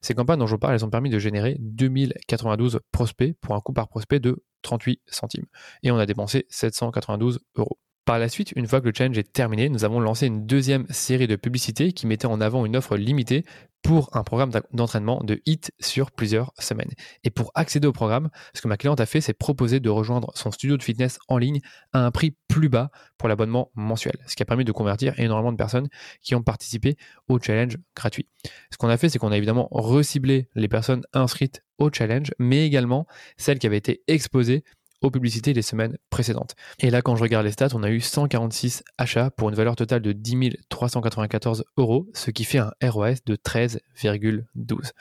Ces 0.00 0.14
campagnes 0.14 0.38
dont 0.38 0.46
je 0.46 0.52
vous 0.52 0.58
parle, 0.58 0.74
elles 0.74 0.84
ont 0.84 0.90
permis 0.90 1.10
de 1.10 1.18
générer 1.18 1.56
2092 1.58 2.80
prospects 2.92 3.34
pour 3.40 3.54
un 3.54 3.60
coût 3.60 3.72
par 3.72 3.88
prospect 3.88 4.20
de 4.20 4.42
38 4.62 5.00
centimes. 5.06 5.46
Et 5.82 5.90
on 5.90 5.98
a 5.98 6.06
dépensé 6.06 6.46
792 6.50 7.40
euros. 7.56 7.78
Par 8.04 8.18
la 8.18 8.28
suite, 8.28 8.52
une 8.56 8.66
fois 8.66 8.80
que 8.80 8.86
le 8.86 8.92
challenge 8.96 9.18
est 9.18 9.32
terminé, 9.32 9.68
nous 9.68 9.84
avons 9.84 10.00
lancé 10.00 10.26
une 10.26 10.46
deuxième 10.46 10.86
série 10.88 11.26
de 11.26 11.36
publicités 11.36 11.92
qui 11.92 12.06
mettait 12.06 12.26
en 12.26 12.40
avant 12.40 12.64
une 12.64 12.76
offre 12.76 12.96
limitée 12.96 13.44
pour 13.82 14.14
un 14.16 14.22
programme 14.22 14.50
d'entraînement 14.72 15.22
de 15.22 15.40
HIT 15.46 15.72
sur 15.80 16.10
plusieurs 16.10 16.52
semaines. 16.58 16.90
Et 17.24 17.30
pour 17.30 17.50
accéder 17.54 17.86
au 17.86 17.92
programme, 17.92 18.28
ce 18.54 18.60
que 18.60 18.68
ma 18.68 18.76
cliente 18.76 19.00
a 19.00 19.06
fait, 19.06 19.20
c'est 19.20 19.32
proposer 19.32 19.80
de 19.80 19.88
rejoindre 19.88 20.30
son 20.34 20.50
studio 20.50 20.76
de 20.76 20.82
fitness 20.82 21.18
en 21.28 21.38
ligne 21.38 21.60
à 21.92 22.04
un 22.04 22.10
prix 22.10 22.36
plus 22.48 22.68
bas 22.68 22.90
pour 23.16 23.28
l'abonnement 23.28 23.70
mensuel, 23.74 24.16
ce 24.26 24.36
qui 24.36 24.42
a 24.42 24.46
permis 24.46 24.64
de 24.64 24.72
convertir 24.72 25.18
énormément 25.18 25.52
de 25.52 25.56
personnes 25.56 25.88
qui 26.22 26.34
ont 26.34 26.42
participé 26.42 26.96
au 27.28 27.38
challenge 27.38 27.76
gratuit. 27.94 28.28
Ce 28.70 28.76
qu'on 28.76 28.88
a 28.88 28.96
fait, 28.96 29.08
c'est 29.08 29.18
qu'on 29.18 29.32
a 29.32 29.36
évidemment 29.36 29.68
reciblé 29.70 30.48
les 30.54 30.68
personnes 30.68 31.02
inscrites 31.12 31.62
au 31.78 31.90
challenge, 31.92 32.32
mais 32.38 32.66
également 32.66 33.06
celles 33.36 33.58
qui 33.58 33.66
avaient 33.66 33.76
été 33.78 34.02
exposées 34.08 34.64
aux 35.00 35.10
publicités 35.10 35.52
les 35.52 35.62
semaines 35.62 35.96
précédentes. 36.10 36.54
Et 36.80 36.90
là, 36.90 37.02
quand 37.02 37.16
je 37.16 37.22
regarde 37.22 37.44
les 37.44 37.52
stats, 37.52 37.68
on 37.74 37.82
a 37.82 37.90
eu 37.90 38.00
146 38.00 38.82
achats 38.98 39.30
pour 39.30 39.48
une 39.48 39.54
valeur 39.54 39.76
totale 39.76 40.02
de 40.02 40.12
10 40.12 40.56
394 40.68 41.64
euros, 41.76 42.08
ce 42.14 42.30
qui 42.30 42.44
fait 42.44 42.58
un 42.58 42.72
ROS 42.82 43.16
de 43.26 43.36
13,12. 43.36 44.92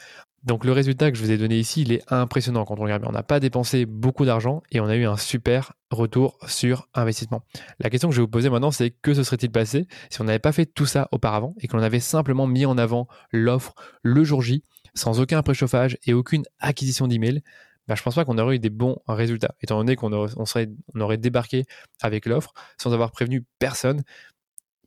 Donc 0.43 0.63
le 0.63 0.71
résultat 0.71 1.11
que 1.11 1.17
je 1.17 1.23
vous 1.23 1.31
ai 1.31 1.37
donné 1.37 1.57
ici, 1.59 1.81
il 1.81 1.91
est 1.91 2.01
impressionnant 2.07 2.63
quand 2.63 2.79
on 2.79 2.83
regarde. 2.83 3.03
On 3.05 3.11
n'a 3.11 3.23
pas 3.23 3.41
dépensé 3.41 3.85
beaucoup 3.85 4.23
d'argent 4.23 4.63
et 4.71 4.79
on 4.79 4.85
a 4.85 4.95
eu 4.95 5.05
un 5.05 5.17
super 5.17 5.73
retour 5.91 6.37
sur 6.47 6.87
investissement. 6.93 7.43
La 7.79 7.89
question 7.89 8.07
que 8.07 8.15
je 8.15 8.21
vais 8.21 8.25
vous 8.25 8.31
poser 8.31 8.49
maintenant, 8.49 8.71
c'est 8.71 8.91
que 8.91 9.13
se 9.13 9.23
serait-il 9.23 9.51
passé 9.51 9.87
si 10.09 10.21
on 10.21 10.23
n'avait 10.23 10.39
pas 10.39 10.53
fait 10.53 10.65
tout 10.65 10.85
ça 10.85 11.09
auparavant 11.11 11.53
et 11.59 11.67
que 11.67 11.75
l'on 11.75 11.83
avait 11.83 11.99
simplement 11.99 12.47
mis 12.47 12.65
en 12.65 12.77
avant 12.77 13.07
l'offre 13.31 13.73
le 14.03 14.23
jour 14.23 14.41
J, 14.41 14.63
sans 14.93 15.19
aucun 15.19 15.41
préchauffage 15.41 15.97
et 16.05 16.13
aucune 16.13 16.43
acquisition 16.59 17.07
d'email 17.07 17.41
bah, 17.87 17.95
je 17.95 18.03
pense 18.03 18.15
pas 18.15 18.25
qu'on 18.25 18.37
aurait 18.37 18.55
eu 18.55 18.59
des 18.59 18.69
bons 18.69 18.97
résultats, 19.07 19.55
étant 19.61 19.77
donné 19.77 19.95
qu'on 19.95 20.11
aurait, 20.13 20.33
on 20.37 21.01
aurait 21.01 21.17
débarqué 21.17 21.65
avec 22.01 22.25
l'offre 22.25 22.53
sans 22.77 22.93
avoir 22.93 23.11
prévenu 23.11 23.45
personne. 23.59 24.03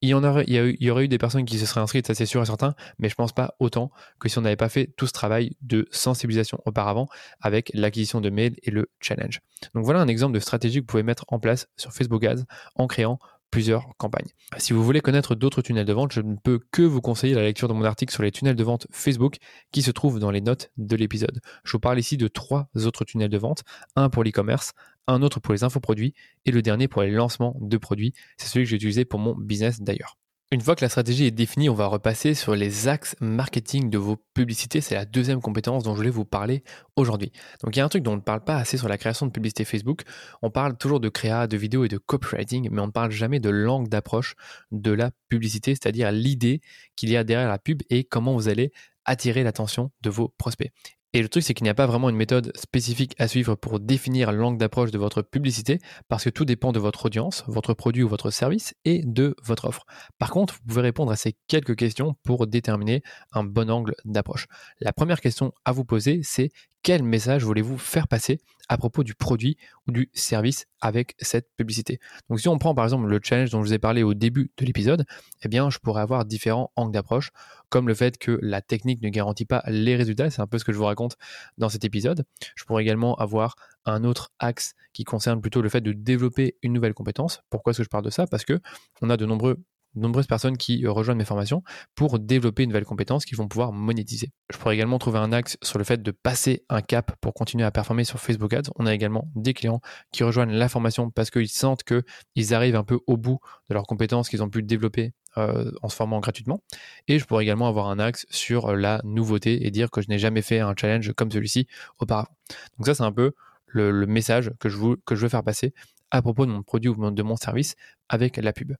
Il 0.02 0.08
y, 0.08 0.14
en 0.14 0.24
aurait, 0.24 0.44
il, 0.46 0.76
y 0.80 0.90
aurait 0.90 1.04
eu 1.04 1.08
des 1.08 1.18
personnes 1.18 1.44
qui 1.44 1.58
se 1.58 1.66
seraient 1.66 1.82
inscrites, 1.82 2.06
ça 2.06 2.14
c'est 2.14 2.24
sûr 2.24 2.40
et 2.40 2.46
certain, 2.46 2.74
mais 2.98 3.10
je 3.10 3.14
pense 3.14 3.32
pas 3.32 3.54
autant 3.58 3.90
que 4.18 4.30
si 4.30 4.38
on 4.38 4.40
n'avait 4.40 4.56
pas 4.56 4.70
fait 4.70 4.90
tout 4.96 5.06
ce 5.06 5.12
travail 5.12 5.56
de 5.60 5.86
sensibilisation 5.90 6.58
auparavant 6.64 7.06
avec 7.42 7.70
l'acquisition 7.74 8.22
de 8.22 8.30
mails 8.30 8.54
et 8.62 8.70
le 8.70 8.88
challenge. 9.00 9.40
Donc 9.74 9.84
voilà 9.84 10.00
un 10.00 10.08
exemple 10.08 10.32
de 10.32 10.40
stratégie 10.40 10.76
que 10.76 10.84
vous 10.84 10.86
pouvez 10.86 11.02
mettre 11.02 11.26
en 11.28 11.38
place 11.38 11.68
sur 11.76 11.92
Facebook 11.92 12.24
Ads 12.24 12.44
en 12.76 12.86
créant 12.86 13.18
plusieurs 13.50 13.96
campagnes. 13.96 14.28
Si 14.58 14.72
vous 14.72 14.82
voulez 14.84 15.00
connaître 15.00 15.34
d'autres 15.34 15.62
tunnels 15.62 15.84
de 15.84 15.92
vente, 15.92 16.12
je 16.12 16.20
ne 16.20 16.36
peux 16.36 16.60
que 16.70 16.82
vous 16.82 17.00
conseiller 17.00 17.34
la 17.34 17.42
lecture 17.42 17.68
de 17.68 17.72
mon 17.72 17.84
article 17.84 18.12
sur 18.12 18.22
les 18.22 18.30
tunnels 18.30 18.56
de 18.56 18.64
vente 18.64 18.86
Facebook 18.90 19.36
qui 19.72 19.82
se 19.82 19.90
trouve 19.90 20.18
dans 20.18 20.30
les 20.30 20.40
notes 20.40 20.70
de 20.76 20.96
l'épisode. 20.96 21.40
Je 21.64 21.72
vous 21.72 21.80
parle 21.80 21.98
ici 21.98 22.16
de 22.16 22.28
trois 22.28 22.68
autres 22.84 23.04
tunnels 23.04 23.30
de 23.30 23.38
vente, 23.38 23.62
un 23.96 24.08
pour 24.08 24.24
l'e-commerce, 24.24 24.72
un 25.06 25.22
autre 25.22 25.40
pour 25.40 25.52
les 25.52 25.64
infoproduits 25.64 26.14
et 26.44 26.52
le 26.52 26.62
dernier 26.62 26.88
pour 26.88 27.02
les 27.02 27.10
lancements 27.10 27.56
de 27.60 27.76
produits. 27.76 28.12
C'est 28.36 28.48
celui 28.48 28.64
que 28.64 28.70
j'ai 28.70 28.76
utilisé 28.76 29.04
pour 29.04 29.18
mon 29.18 29.34
business 29.34 29.80
d'ailleurs. 29.80 30.16
Une 30.52 30.62
fois 30.62 30.74
que 30.74 30.84
la 30.84 30.88
stratégie 30.88 31.26
est 31.26 31.30
définie, 31.30 31.68
on 31.68 31.74
va 31.74 31.86
repasser 31.86 32.34
sur 32.34 32.56
les 32.56 32.88
axes 32.88 33.14
marketing 33.20 33.88
de 33.88 33.98
vos 33.98 34.16
publicités. 34.34 34.80
C'est 34.80 34.96
la 34.96 35.04
deuxième 35.04 35.40
compétence 35.40 35.84
dont 35.84 35.92
je 35.92 35.98
voulais 35.98 36.10
vous 36.10 36.24
parler 36.24 36.64
aujourd'hui. 36.96 37.30
Donc 37.62 37.76
il 37.76 37.78
y 37.78 37.82
a 37.82 37.84
un 37.84 37.88
truc 37.88 38.02
dont 38.02 38.14
on 38.14 38.16
ne 38.16 38.20
parle 38.20 38.42
pas 38.42 38.56
assez 38.56 38.76
sur 38.76 38.88
la 38.88 38.98
création 38.98 39.26
de 39.26 39.30
publicité 39.30 39.64
Facebook. 39.64 40.02
On 40.42 40.50
parle 40.50 40.76
toujours 40.76 40.98
de 40.98 41.08
créa, 41.08 41.46
de 41.46 41.56
vidéo 41.56 41.84
et 41.84 41.88
de 41.88 41.98
copywriting, 41.98 42.68
mais 42.72 42.80
on 42.80 42.88
ne 42.88 42.90
parle 42.90 43.12
jamais 43.12 43.38
de 43.38 43.48
langue 43.48 43.88
d'approche 43.88 44.34
de 44.72 44.90
la 44.90 45.12
publicité, 45.28 45.76
c'est-à-dire 45.76 46.10
l'idée 46.10 46.62
qu'il 46.96 47.10
y 47.10 47.16
a 47.16 47.22
derrière 47.22 47.48
la 47.48 47.60
pub 47.60 47.82
et 47.88 48.02
comment 48.02 48.34
vous 48.34 48.48
allez 48.48 48.72
attirer 49.04 49.44
l'attention 49.44 49.92
de 50.00 50.10
vos 50.10 50.34
prospects. 50.36 50.72
Et 51.12 51.22
le 51.22 51.28
truc, 51.28 51.42
c'est 51.42 51.54
qu'il 51.54 51.64
n'y 51.64 51.70
a 51.70 51.74
pas 51.74 51.86
vraiment 51.86 52.08
une 52.08 52.16
méthode 52.16 52.52
spécifique 52.56 53.14
à 53.18 53.26
suivre 53.26 53.56
pour 53.56 53.80
définir 53.80 54.30
l'angle 54.30 54.58
d'approche 54.58 54.92
de 54.92 54.98
votre 54.98 55.22
publicité, 55.22 55.80
parce 56.08 56.24
que 56.24 56.30
tout 56.30 56.44
dépend 56.44 56.70
de 56.70 56.78
votre 56.78 57.06
audience, 57.06 57.42
votre 57.48 57.74
produit 57.74 58.04
ou 58.04 58.08
votre 58.08 58.30
service, 58.30 58.74
et 58.84 59.02
de 59.04 59.34
votre 59.42 59.64
offre. 59.64 59.84
Par 60.18 60.30
contre, 60.30 60.54
vous 60.54 60.68
pouvez 60.68 60.82
répondre 60.82 61.10
à 61.10 61.16
ces 61.16 61.34
quelques 61.48 61.74
questions 61.74 62.14
pour 62.22 62.46
déterminer 62.46 63.02
un 63.32 63.42
bon 63.42 63.70
angle 63.70 63.94
d'approche. 64.04 64.46
La 64.78 64.92
première 64.92 65.20
question 65.20 65.52
à 65.64 65.72
vous 65.72 65.84
poser, 65.84 66.20
c'est 66.22 66.50
quel 66.82 67.02
message 67.02 67.44
voulez-vous 67.44 67.78
faire 67.78 68.08
passer 68.08 68.40
à 68.68 68.78
propos 68.78 69.02
du 69.02 69.14
produit 69.14 69.56
ou 69.86 69.92
du 69.92 70.10
service 70.14 70.66
avec 70.80 71.14
cette 71.18 71.48
publicité? 71.56 71.98
Donc 72.28 72.40
si 72.40 72.48
on 72.48 72.58
prend 72.58 72.74
par 72.74 72.84
exemple 72.84 73.06
le 73.06 73.20
challenge 73.22 73.50
dont 73.50 73.62
je 73.62 73.68
vous 73.68 73.74
ai 73.74 73.78
parlé 73.78 74.02
au 74.02 74.14
début 74.14 74.50
de 74.56 74.64
l'épisode, 74.64 75.04
eh 75.42 75.48
bien 75.48 75.70
je 75.70 75.78
pourrais 75.78 76.02
avoir 76.02 76.24
différents 76.24 76.72
angles 76.76 76.92
d'approche, 76.92 77.30
comme 77.68 77.88
le 77.88 77.94
fait 77.94 78.16
que 78.18 78.38
la 78.42 78.62
technique 78.62 79.02
ne 79.02 79.08
garantit 79.08 79.44
pas 79.44 79.62
les 79.66 79.96
résultats, 79.96 80.30
c'est 80.30 80.40
un 80.40 80.46
peu 80.46 80.58
ce 80.58 80.64
que 80.64 80.72
je 80.72 80.78
vous 80.78 80.84
raconte 80.84 81.16
dans 81.58 81.68
cet 81.68 81.84
épisode. 81.84 82.24
Je 82.54 82.64
pourrais 82.64 82.82
également 82.82 83.14
avoir 83.16 83.56
un 83.84 84.04
autre 84.04 84.30
axe 84.38 84.74
qui 84.92 85.04
concerne 85.04 85.40
plutôt 85.40 85.62
le 85.62 85.68
fait 85.68 85.80
de 85.80 85.92
développer 85.92 86.56
une 86.62 86.72
nouvelle 86.72 86.94
compétence. 86.94 87.42
Pourquoi 87.50 87.72
est-ce 87.72 87.78
que 87.78 87.84
je 87.84 87.88
parle 87.88 88.04
de 88.04 88.10
ça? 88.10 88.26
Parce 88.26 88.44
que 88.44 88.60
on 89.02 89.10
a 89.10 89.16
de 89.16 89.26
nombreux 89.26 89.62
nombreuses 89.94 90.26
personnes 90.26 90.56
qui 90.56 90.84
euh, 90.84 90.92
rejoignent 90.92 91.18
mes 91.18 91.24
formations 91.24 91.62
pour 91.94 92.18
développer 92.18 92.62
une 92.62 92.70
nouvelle 92.70 92.84
compétence 92.84 93.24
qu'ils 93.24 93.36
vont 93.36 93.48
pouvoir 93.48 93.72
monétiser. 93.72 94.30
Je 94.52 94.58
pourrais 94.58 94.74
également 94.74 94.98
trouver 94.98 95.18
un 95.18 95.32
axe 95.32 95.56
sur 95.62 95.78
le 95.78 95.84
fait 95.84 96.02
de 96.02 96.10
passer 96.10 96.64
un 96.68 96.82
cap 96.82 97.16
pour 97.20 97.34
continuer 97.34 97.64
à 97.64 97.70
performer 97.70 98.04
sur 98.04 98.20
Facebook 98.20 98.52
Ads. 98.52 98.70
On 98.76 98.86
a 98.86 98.94
également 98.94 99.30
des 99.34 99.54
clients 99.54 99.80
qui 100.12 100.24
rejoignent 100.24 100.52
la 100.52 100.68
formation 100.68 101.10
parce 101.10 101.30
qu'ils 101.30 101.48
sentent 101.48 101.82
qu'ils 101.82 102.54
arrivent 102.54 102.76
un 102.76 102.84
peu 102.84 103.00
au 103.06 103.16
bout 103.16 103.38
de 103.68 103.74
leurs 103.74 103.86
compétences 103.86 104.28
qu'ils 104.28 104.42
ont 104.42 104.50
pu 104.50 104.62
développer 104.62 105.12
euh, 105.38 105.70
en 105.82 105.88
se 105.88 105.96
formant 105.96 106.20
gratuitement. 106.20 106.62
Et 107.08 107.18
je 107.18 107.24
pourrais 107.24 107.44
également 107.44 107.68
avoir 107.68 107.88
un 107.88 107.98
axe 107.98 108.26
sur 108.30 108.74
la 108.74 109.00
nouveauté 109.04 109.66
et 109.66 109.70
dire 109.70 109.90
que 109.90 110.00
je 110.00 110.08
n'ai 110.08 110.18
jamais 110.18 110.42
fait 110.42 110.60
un 110.60 110.74
challenge 110.76 111.12
comme 111.12 111.30
celui-ci 111.30 111.66
auparavant. 111.98 112.34
Donc 112.78 112.86
ça, 112.86 112.94
c'est 112.94 113.04
un 113.04 113.12
peu 113.12 113.32
le, 113.66 114.06
message 114.06 114.50
que 114.58 114.68
je, 114.68 114.78
que 115.06 115.14
je 115.14 115.22
veux 115.22 115.28
faire 115.28 115.44
passer 115.44 115.72
à 116.10 116.22
propos 116.22 116.46
de 116.46 116.50
mon 116.50 116.62
produit 116.62 116.88
ou 116.88 117.10
de 117.10 117.22
mon 117.22 117.36
service 117.36 117.76
avec 118.08 118.36
la 118.36 118.52
pub. 118.52 118.72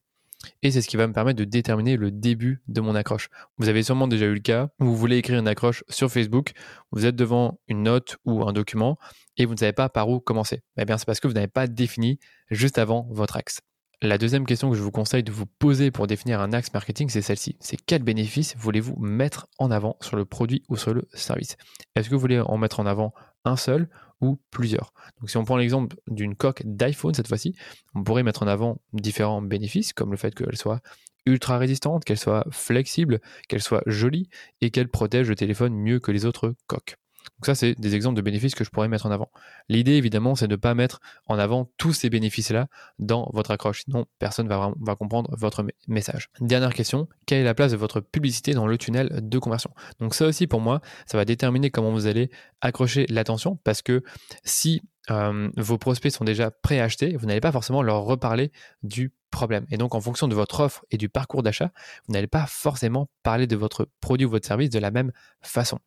Et 0.63 0.71
c'est 0.71 0.83
ce 0.83 0.89
qui 0.89 0.97
va 0.97 1.07
me 1.07 1.13
permettre 1.13 1.39
de 1.39 1.45
déterminer 1.45 1.97
le 1.97 2.11
début 2.11 2.63
de 2.69 2.81
mon 2.81 2.95
accroche. 2.95 3.29
Vous 3.59 3.69
avez 3.69 3.83
sûrement 3.83 4.09
déjà 4.09 4.27
eu 4.27 4.35
le 4.35 4.41
cas 4.41 4.69
où 4.81 4.87
vous 4.87 4.97
voulez 4.97 5.17
écrire 5.17 5.39
une 5.39 5.49
accroche 5.49 5.85
sur 5.89 6.11
Facebook, 6.11 6.53
vous 6.93 7.07
êtes 7.07 7.17
devant 7.17 7.61
une 7.69 7.83
note 7.83 8.17
ou 8.25 8.43
un 8.43 8.53
document 8.53 8.99
et 9.37 9.47
vous 9.47 9.55
ne 9.55 9.59
savez 9.59 9.73
pas 9.73 9.89
par 9.89 10.09
où 10.09 10.21
commencer. 10.21 10.63
Eh 10.77 10.85
bien, 10.85 10.99
c'est 10.99 11.07
parce 11.07 11.21
que 11.21 11.29
vous 11.29 11.35
n'avez 11.35 11.49
pas 11.49 11.67
défini 11.67 12.19
juste 12.51 12.79
avant 12.79 13.07
votre 13.11 13.37
axe. 13.37 13.61
La 14.03 14.17
deuxième 14.17 14.47
question 14.47 14.71
que 14.71 14.77
je 14.77 14.83
vous 14.83 14.91
conseille 14.91 15.23
de 15.23 15.31
vous 15.31 15.45
poser 15.45 15.91
pour 15.91 16.07
définir 16.07 16.41
un 16.41 16.55
axe 16.55 16.73
marketing, 16.73 17.11
c'est 17.11 17.21
celle-ci. 17.21 17.57
C'est 17.61 17.77
quel 17.77 18.03
bénéfice 18.03 18.55
voulez-vous 18.57 18.97
mettre 18.97 19.47
en 19.59 19.71
avant 19.71 19.97
sur 20.01 20.17
le 20.17 20.25
produit 20.25 20.63
ou 20.71 20.79
sur 20.79 20.95
le 20.95 21.07
service? 21.13 21.59
Est-ce 21.95 22.09
que 22.09 22.15
vous 22.15 22.21
voulez 22.21 22.41
en 22.41 22.57
mettre 22.57 22.81
en 22.81 22.87
avant 22.87 23.13
un 23.45 23.57
seul 23.57 23.91
ou 24.21 24.39
plusieurs. 24.51 24.93
Donc 25.21 25.31
si 25.31 25.37
on 25.37 25.45
prend 25.45 25.57
l'exemple 25.57 25.97
d'une 26.09 26.37
coque 26.37 26.63
d'iPhone 26.65 27.15
cette 27.15 27.29
fois-ci, 27.29 27.55
on 27.95 28.03
pourrait 28.03 28.23
mettre 28.23 28.43
en 28.43 28.47
avant 28.47 28.79
différents 28.93 29.43
bénéfices 29.43 29.93
comme 29.93 30.11
le 30.11 30.17
fait 30.17 30.35
qu'elle 30.35 30.57
soit 30.57 30.81
ultra 31.27 31.59
résistante, 31.59 32.05
qu'elle 32.05 32.19
soit 32.19 32.47
flexible, 32.51 33.21
qu'elle 33.49 33.63
soit 33.63 33.83
jolie 33.87 34.29
et 34.61 34.71
qu'elle 34.71 34.89
protège 34.89 35.29
le 35.29 35.37
téléphone 35.37 35.75
mieux 35.75 36.01
que 36.01 36.13
les 36.13 36.25
autres 36.25 36.55
coques. 36.67 36.97
Donc 37.39 37.47
ça, 37.47 37.55
c'est 37.55 37.75
des 37.79 37.95
exemples 37.95 38.17
de 38.17 38.23
bénéfices 38.23 38.55
que 38.55 38.65
je 38.65 38.71
pourrais 38.71 38.89
mettre 38.89 39.07
en 39.07 39.11
avant. 39.11 39.31
L'idée, 39.69 39.93
évidemment, 39.93 40.35
c'est 40.35 40.49
de 40.49 40.55
ne 40.55 40.61
pas 40.61 40.75
mettre 40.75 41.01
en 41.27 41.39
avant 41.39 41.71
tous 41.77 41.93
ces 41.93 42.11
bénéfices-là 42.11 42.67
dans 42.99 43.31
votre 43.33 43.51
accroche, 43.51 43.85
sinon 43.85 44.07
personne 44.19 44.47
ne 44.47 44.51
va, 44.51 44.97
comprendre 44.97 45.31
votre 45.37 45.65
message. 45.89 46.29
Dernière 46.41 46.75
question, 46.75 47.09
quelle 47.27 47.41
est 47.41 47.45
la 47.45 47.55
place 47.55 47.73
de 47.73 47.77
votre 47.77 48.01
publicité 48.01 48.53
dans 48.53 48.67
le 48.67 48.77
tunnel 48.77 49.21
de 49.23 49.39
conversion? 49.39 49.71
Donc 50.01 50.15
ça 50.15 50.27
aussi, 50.27 50.47
pour 50.47 50.61
moi, 50.61 50.81
ça 51.07 51.17
va 51.17 51.25
déterminer 51.25 51.71
comment 51.71 51.93
vous 51.93 52.07
allez 52.07 52.31
accrocher 52.61 53.07
l'attention, 53.09 53.57
parce 53.65 53.83
que 53.83 54.03
si 54.45 54.83
euh, 55.11 55.49
vos 55.57 55.79
prospects 55.79 56.13
sont 56.13 56.25
déjà 56.25 56.51
préachetés, 56.51 57.17
vous 57.17 57.27
n'allez 57.27 57.41
pas 57.41 57.53
forcément 57.53 57.83
leur 57.83 58.03
reparler 58.03 58.53
du 58.83 59.13
problème. 59.31 59.67
Et 59.71 59.77
donc, 59.77 59.95
en 59.95 60.01
fonction 60.01 60.29
de 60.29 60.35
votre 60.35 60.61
offre 60.61 60.85
et 60.91 60.99
du 60.99 61.09
parcours 61.09 61.43
d'achat, 61.43 61.73
vous 62.07 62.13
n'allez 62.13 62.27
pas 62.27 62.47
forcément 62.47 63.09
parler 63.23 63.47
de 63.47 63.57
votre 63.57 63.89
produit 64.01 64.27
ou 64.27 64.31
votre 64.31 64.47
service 64.47 64.71
de 64.71 64.79
la 64.79 64.91
même 64.91 65.13
façon. 65.41 65.79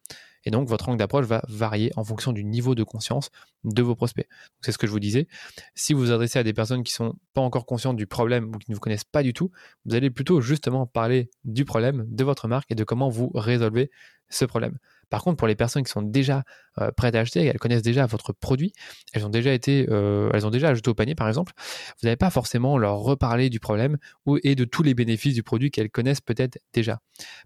Et 0.46 0.52
donc, 0.52 0.68
votre 0.68 0.90
angle 0.90 0.98
d'approche 0.98 1.26
va 1.26 1.42
varier 1.48 1.92
en 1.96 2.04
fonction 2.04 2.34
du 2.34 2.44
niveau 2.44 2.76
de 2.76 2.84
conscience 2.84 3.30
de 3.64 3.82
vos 3.82 3.96
prospects. 3.96 4.28
C'est 4.62 4.72
ce 4.72 4.78
que 4.78 4.88
je 4.88 4.92
vous 4.92 5.00
disais. 5.00 5.28
Si 5.76 5.94
vous 5.94 6.02
vous 6.02 6.12
adressez 6.12 6.40
à 6.40 6.44
des 6.44 6.54
personnes 6.54 6.84
qui 6.84 6.92
ne 6.94 7.10
sont 7.10 7.16
pas 7.34 7.42
encore 7.42 7.66
conscientes 7.66 7.98
du 7.98 8.08
problème 8.08 8.54
ou 8.54 8.58
qui 8.58 8.70
ne 8.70 8.76
vous 8.76 8.82
connaissent 8.82 9.04
pas 9.04 9.24
du 9.24 9.34
tout, 9.34 9.52
vous 9.86 9.96
allez 9.96 10.10
plutôt 10.10 10.42
justement 10.42 10.86
parler 10.86 11.30
du 11.46 11.66
problème, 11.66 12.06
de 12.10 12.24
votre 12.24 12.48
marque 12.48 12.72
et 12.72 12.76
de 12.76 12.84
comment 12.84 13.10
vous 13.10 13.32
résolvez 13.34 13.90
ce 14.30 14.46
problème. 14.46 14.78
Par 15.13 15.24
contre, 15.24 15.38
pour 15.38 15.48
les 15.48 15.53
personnes 15.53 15.84
qui 15.84 15.91
sont 15.91 16.01
déjà 16.01 16.41
euh, 16.82 16.89
prêtes 16.89 17.13
à 17.13 17.20
acheter, 17.20 17.46
elles 17.46 17.60
connaissent 17.60 17.84
déjà 17.84 18.08
votre 18.08 18.34
produit, 18.34 18.74
elles 19.13 19.24
ont 19.27 19.29
déjà 19.29 19.53
été, 19.53 19.86
euh, 19.91 20.32
ajouté 20.34 20.89
au 20.89 20.96
panier 20.96 21.13
par 21.13 21.27
exemple, 21.27 21.53
vous 22.01 22.08
n'allez 22.08 22.15
pas 22.15 22.32
forcément 22.32 22.79
leur 22.79 22.98
reparler 22.98 23.51
du 23.51 23.60
problème 23.60 24.00
ou, 24.25 24.39
et 24.43 24.55
de 24.55 24.65
tous 24.65 24.82
les 24.82 24.96
bénéfices 24.96 25.36
du 25.36 25.43
produit 25.43 25.70
qu'elles 25.70 25.91
connaissent 25.91 26.20
peut-être 26.20 26.58
déjà. 26.74 27.00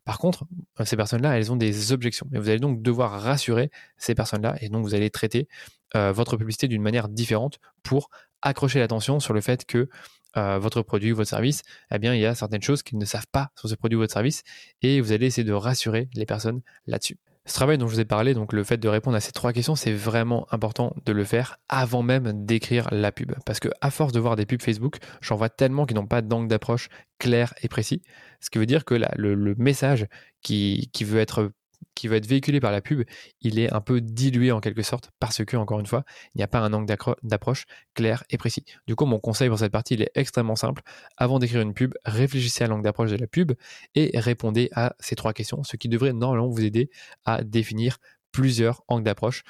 Par 0.05 0.17
contre, 0.17 0.45
euh, 0.79 0.85
ces 0.85 0.95
personnes-là, 0.95 1.37
elles 1.37 1.51
ont 1.51 1.57
des 1.57 1.91
objections 1.91 2.25
et 2.31 2.39
vous 2.39 2.47
allez 2.47 2.59
donc 2.59 2.81
devoir 2.81 3.21
rassurer 3.21 3.69
ces 3.97 4.15
personnes-là 4.15 4.55
et 4.61 4.69
donc 4.69 4.85
vous 4.85 4.95
allez 4.95 5.09
traiter 5.09 5.49
votre 5.93 6.37
publicité 6.37 6.69
d'une 6.69 6.81
manière 6.81 7.09
différente 7.09 7.59
pour 7.83 8.09
accrocher 8.41 8.79
l'attention 8.79 9.19
sur 9.19 9.33
le 9.33 9.41
fait 9.41 9.65
que 9.65 9.89
votre 10.35 10.83
produit 10.83 11.11
ou 11.11 11.15
votre 11.17 11.29
service, 11.29 11.63
eh 11.91 11.99
bien, 11.99 12.13
il 12.13 12.21
y 12.21 12.25
a 12.25 12.35
certaines 12.35 12.61
choses 12.61 12.83
qu'ils 12.83 12.97
ne 12.97 13.05
savent 13.05 13.27
pas 13.31 13.49
sur 13.55 13.67
ce 13.67 13.75
produit 13.75 13.97
ou 13.97 14.01
votre 14.01 14.13
service 14.13 14.43
et 14.81 15.01
vous 15.01 15.11
allez 15.11 15.25
essayer 15.25 15.45
de 15.45 15.53
rassurer 15.53 16.09
les 16.13 16.25
personnes 16.25 16.61
là-dessus. 16.85 17.17
Ce 17.47 17.53
travail 17.53 17.77
dont 17.77 17.87
je 17.87 17.93
vous 17.93 17.99
ai 18.01 18.05
parlé, 18.05 18.33
donc 18.33 18.51
le 18.51 18.63
fait 18.65 18.77
de 18.77 18.89
répondre 18.89 19.15
à 19.15 19.21
ces 19.21 19.31
trois 19.31 19.53
questions, 19.53 19.75
c'est 19.75 19.93
vraiment 19.93 20.45
important 20.51 20.93
de 21.05 21.13
le 21.13 21.23
faire 21.23 21.57
avant 21.69 22.03
même 22.03 22.45
d'écrire 22.45 22.89
la 22.91 23.13
pub. 23.13 23.31
Parce 23.45 23.61
que 23.61 23.69
à 23.79 23.89
force 23.89 24.11
de 24.11 24.19
voir 24.19 24.35
des 24.35 24.45
pubs 24.45 24.61
Facebook, 24.61 24.97
j'en 25.21 25.37
vois 25.37 25.47
tellement 25.47 25.85
qui 25.85 25.93
n'ont 25.93 26.05
pas 26.05 26.21
d'angle 26.21 26.49
d'approche 26.49 26.89
clair 27.19 27.53
et 27.61 27.69
précis. 27.69 28.03
Ce 28.41 28.49
qui 28.49 28.57
veut 28.57 28.65
dire 28.65 28.83
que 28.83 28.95
le, 29.15 29.55
message 29.57 30.07
qui, 30.41 30.89
qui 30.91 31.05
veut 31.05 31.19
être 31.19 31.51
qui 31.95 32.07
va 32.07 32.17
être 32.17 32.27
véhiculé 32.27 32.59
par 32.59 32.71
la 32.71 32.81
pub, 32.81 33.03
il 33.41 33.57
est 33.59 33.73
un 33.73 33.81
peu 33.81 34.01
dilué 34.01 34.51
en 34.51 34.59
quelque 34.59 34.83
sorte 34.83 35.09
parce 35.19 35.43
que, 35.43 35.57
encore 35.57 35.79
une 35.79 35.87
fois, 35.87 36.03
il 36.35 36.37
n'y 36.37 36.43
a 36.43 36.47
pas 36.47 36.59
un 36.59 36.71
angle 36.73 36.95
d'approche 37.23 37.65
clair 37.95 38.23
et 38.29 38.37
précis. 38.37 38.63
Du 38.85 38.95
coup, 38.95 39.05
mon 39.05 39.19
conseil 39.19 39.49
pour 39.49 39.59
cette 39.59 39.71
partie, 39.71 39.95
il 39.95 40.03
est 40.03 40.11
extrêmement 40.13 40.55
simple. 40.55 40.83
Avant 41.17 41.39
d'écrire 41.39 41.61
une 41.61 41.73
pub, 41.73 41.95
réfléchissez 42.05 42.63
à 42.63 42.67
l'angle 42.67 42.83
d'approche 42.83 43.11
de 43.11 43.17
la 43.17 43.27
pub 43.27 43.53
et 43.95 44.11
répondez 44.19 44.69
à 44.73 44.95
ces 44.99 45.15
trois 45.15 45.33
questions, 45.33 45.63
ce 45.63 45.75
qui 45.75 45.89
devrait 45.89 46.13
normalement 46.13 46.49
vous 46.49 46.63
aider 46.63 46.89
à 47.25 47.43
définir 47.43 47.97
plusieurs 48.31 48.83
angles 48.87 49.03
d'approche, 49.03 49.43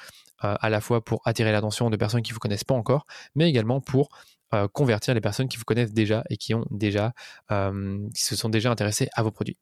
euh, 0.44 0.54
à 0.58 0.70
la 0.70 0.80
fois 0.80 1.04
pour 1.04 1.20
attirer 1.26 1.52
l'attention 1.52 1.90
de 1.90 1.96
personnes 1.96 2.22
qui 2.22 2.30
ne 2.30 2.34
vous 2.34 2.40
connaissent 2.40 2.64
pas 2.64 2.74
encore, 2.74 3.04
mais 3.34 3.48
également 3.48 3.80
pour 3.80 4.08
euh, 4.54 4.66
convertir 4.68 5.14
les 5.14 5.20
personnes 5.20 5.48
qui 5.48 5.58
vous 5.58 5.64
connaissent 5.64 5.92
déjà 5.92 6.24
et 6.30 6.36
qui 6.36 6.54
ont 6.54 6.64
déjà, 6.70 7.12
euh, 7.50 7.98
qui 8.14 8.24
se 8.24 8.34
sont 8.34 8.48
déjà 8.48 8.70
intéressées 8.70 9.08
à 9.12 9.22
vos 9.22 9.30
produits. 9.30 9.58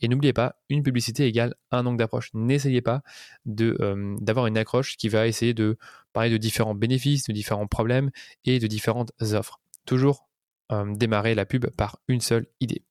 Et 0.00 0.06
n'oubliez 0.06 0.32
pas, 0.32 0.56
une 0.68 0.82
publicité 0.82 1.26
égale 1.26 1.54
un 1.72 1.84
angle 1.86 1.98
d'approche. 1.98 2.30
N'essayez 2.34 2.80
pas 2.80 3.02
euh, 3.48 4.16
d'avoir 4.20 4.46
une 4.46 4.56
accroche 4.56 4.96
qui 4.96 5.08
va 5.08 5.26
essayer 5.26 5.54
de 5.54 5.76
parler 6.12 6.30
de 6.30 6.36
différents 6.36 6.76
bénéfices, 6.76 7.24
de 7.24 7.32
différents 7.32 7.66
problèmes 7.66 8.10
et 8.44 8.60
de 8.60 8.66
différentes 8.66 9.12
offres. 9.32 9.60
Toujours 9.86 10.28
démarrer 10.70 11.34
la 11.34 11.46
pub 11.46 11.66
par 11.70 11.98
une 12.08 12.20
seule 12.20 12.46
idée. 12.60 12.84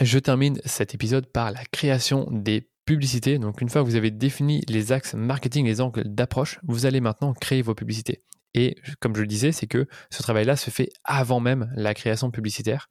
Je 0.00 0.18
termine 0.18 0.60
cet 0.64 0.94
épisode 0.94 1.26
par 1.26 1.52
la 1.52 1.64
création 1.64 2.26
des 2.32 2.68
publicités. 2.84 3.38
Donc 3.38 3.60
une 3.60 3.68
fois 3.68 3.82
que 3.82 3.86
vous 3.86 3.94
avez 3.94 4.10
défini 4.10 4.62
les 4.68 4.92
axes 4.92 5.14
marketing, 5.14 5.66
les 5.66 5.80
angles 5.80 6.02
d'approche, 6.04 6.58
vous 6.64 6.86
allez 6.86 7.00
maintenant 7.00 7.32
créer 7.32 7.62
vos 7.62 7.74
publicités. 7.74 8.24
Et 8.54 8.76
comme 9.00 9.14
je 9.16 9.20
le 9.20 9.26
disais, 9.26 9.52
c'est 9.52 9.66
que 9.66 9.86
ce 10.10 10.22
travail-là 10.22 10.56
se 10.56 10.70
fait 10.70 10.90
avant 11.02 11.40
même 11.40 11.72
la 11.74 11.92
création 11.94 12.30
publicitaire. 12.30 12.88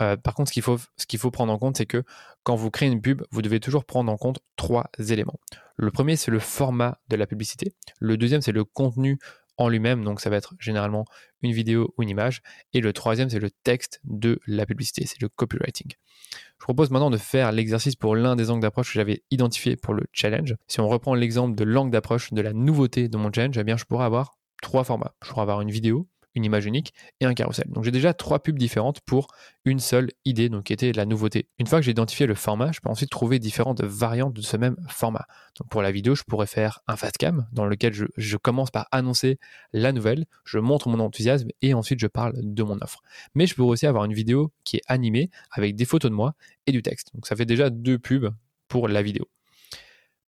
Euh, 0.00 0.16
par 0.16 0.34
contre, 0.34 0.48
ce 0.48 0.52
qu'il 0.52 0.62
faut, 0.62 0.78
faut 1.18 1.30
prendre 1.30 1.52
en 1.52 1.58
compte, 1.58 1.76
c'est 1.76 1.86
que 1.86 2.02
quand 2.42 2.56
vous 2.56 2.70
créez 2.70 2.88
une 2.88 3.00
pub, 3.00 3.22
vous 3.30 3.42
devez 3.42 3.60
toujours 3.60 3.84
prendre 3.84 4.12
en 4.12 4.16
compte 4.16 4.40
trois 4.56 4.90
éléments. 5.08 5.40
Le 5.76 5.90
premier, 5.90 6.16
c'est 6.16 6.30
le 6.30 6.38
format 6.38 6.98
de 7.08 7.16
la 7.16 7.26
publicité. 7.26 7.74
Le 8.00 8.16
deuxième, 8.16 8.42
c'est 8.42 8.52
le 8.52 8.64
contenu 8.64 9.18
en 9.58 9.68
lui-même, 9.68 10.04
donc 10.04 10.20
ça 10.20 10.28
va 10.28 10.36
être 10.36 10.54
généralement 10.58 11.06
une 11.42 11.52
vidéo 11.52 11.94
ou 11.96 12.02
une 12.02 12.10
image. 12.10 12.42
Et 12.74 12.80
le 12.80 12.92
troisième, 12.92 13.30
c'est 13.30 13.38
le 13.38 13.50
texte 13.50 14.00
de 14.04 14.38
la 14.46 14.66
publicité, 14.66 15.06
c'est 15.06 15.20
le 15.22 15.28
copywriting. 15.28 15.92
Je 16.58 16.64
propose 16.64 16.90
maintenant 16.90 17.10
de 17.10 17.16
faire 17.16 17.52
l'exercice 17.52 17.96
pour 17.96 18.16
l'un 18.16 18.36
des 18.36 18.50
angles 18.50 18.62
d'approche 18.62 18.88
que 18.88 18.98
j'avais 18.98 19.22
identifié 19.30 19.76
pour 19.76 19.94
le 19.94 20.04
challenge. 20.12 20.54
Si 20.66 20.80
on 20.80 20.88
reprend 20.88 21.14
l'exemple 21.14 21.54
de 21.54 21.64
l'angle 21.64 21.90
d'approche 21.90 22.32
de 22.32 22.40
la 22.42 22.52
nouveauté 22.52 23.08
de 23.08 23.16
mon 23.16 23.32
challenge, 23.32 23.56
eh 23.56 23.64
bien 23.64 23.76
je 23.76 23.84
pourrais 23.84 24.04
avoir 24.04 24.36
trois 24.62 24.84
formats. 24.84 25.14
Je 25.22 25.30
pourrais 25.30 25.42
avoir 25.42 25.60
une 25.60 25.70
vidéo, 25.70 26.08
une 26.36 26.44
image 26.44 26.66
unique 26.66 26.92
et 27.20 27.24
un 27.24 27.34
carrousel. 27.34 27.66
Donc 27.68 27.82
j'ai 27.82 27.90
déjà 27.90 28.14
trois 28.14 28.40
pubs 28.40 28.58
différentes 28.58 29.00
pour 29.00 29.28
une 29.64 29.80
seule 29.80 30.10
idée, 30.24 30.48
donc 30.48 30.64
qui 30.64 30.72
était 30.72 30.92
la 30.92 31.06
nouveauté. 31.06 31.48
Une 31.58 31.66
fois 31.66 31.80
que 31.80 31.84
j'ai 31.84 31.90
identifié 31.90 32.26
le 32.26 32.34
format, 32.34 32.70
je 32.72 32.80
peux 32.80 32.90
ensuite 32.90 33.10
trouver 33.10 33.38
différentes 33.38 33.82
variantes 33.82 34.34
de 34.34 34.42
ce 34.42 34.56
même 34.56 34.76
format. 34.88 35.26
Donc 35.58 35.68
pour 35.70 35.82
la 35.82 35.90
vidéo, 35.90 36.14
je 36.14 36.22
pourrais 36.22 36.46
faire 36.46 36.80
un 36.86 36.96
fast 36.96 37.16
cam 37.16 37.48
dans 37.52 37.66
lequel 37.66 37.94
je, 37.94 38.04
je 38.16 38.36
commence 38.36 38.70
par 38.70 38.86
annoncer 38.92 39.38
la 39.72 39.92
nouvelle, 39.92 40.26
je 40.44 40.58
montre 40.58 40.88
mon 40.88 41.00
enthousiasme 41.00 41.48
et 41.62 41.74
ensuite 41.74 41.98
je 41.98 42.06
parle 42.06 42.34
de 42.36 42.62
mon 42.62 42.76
offre. 42.82 43.02
Mais 43.34 43.46
je 43.46 43.54
peux 43.54 43.62
aussi 43.62 43.86
avoir 43.86 44.04
une 44.04 44.14
vidéo 44.14 44.52
qui 44.64 44.76
est 44.76 44.82
animée 44.86 45.30
avec 45.50 45.74
des 45.74 45.86
photos 45.86 46.10
de 46.10 46.16
moi 46.16 46.34
et 46.66 46.72
du 46.72 46.82
texte. 46.82 47.10
Donc 47.14 47.26
ça 47.26 47.34
fait 47.34 47.46
déjà 47.46 47.70
deux 47.70 47.98
pubs 47.98 48.30
pour 48.68 48.88
la 48.88 49.02
vidéo. 49.02 49.26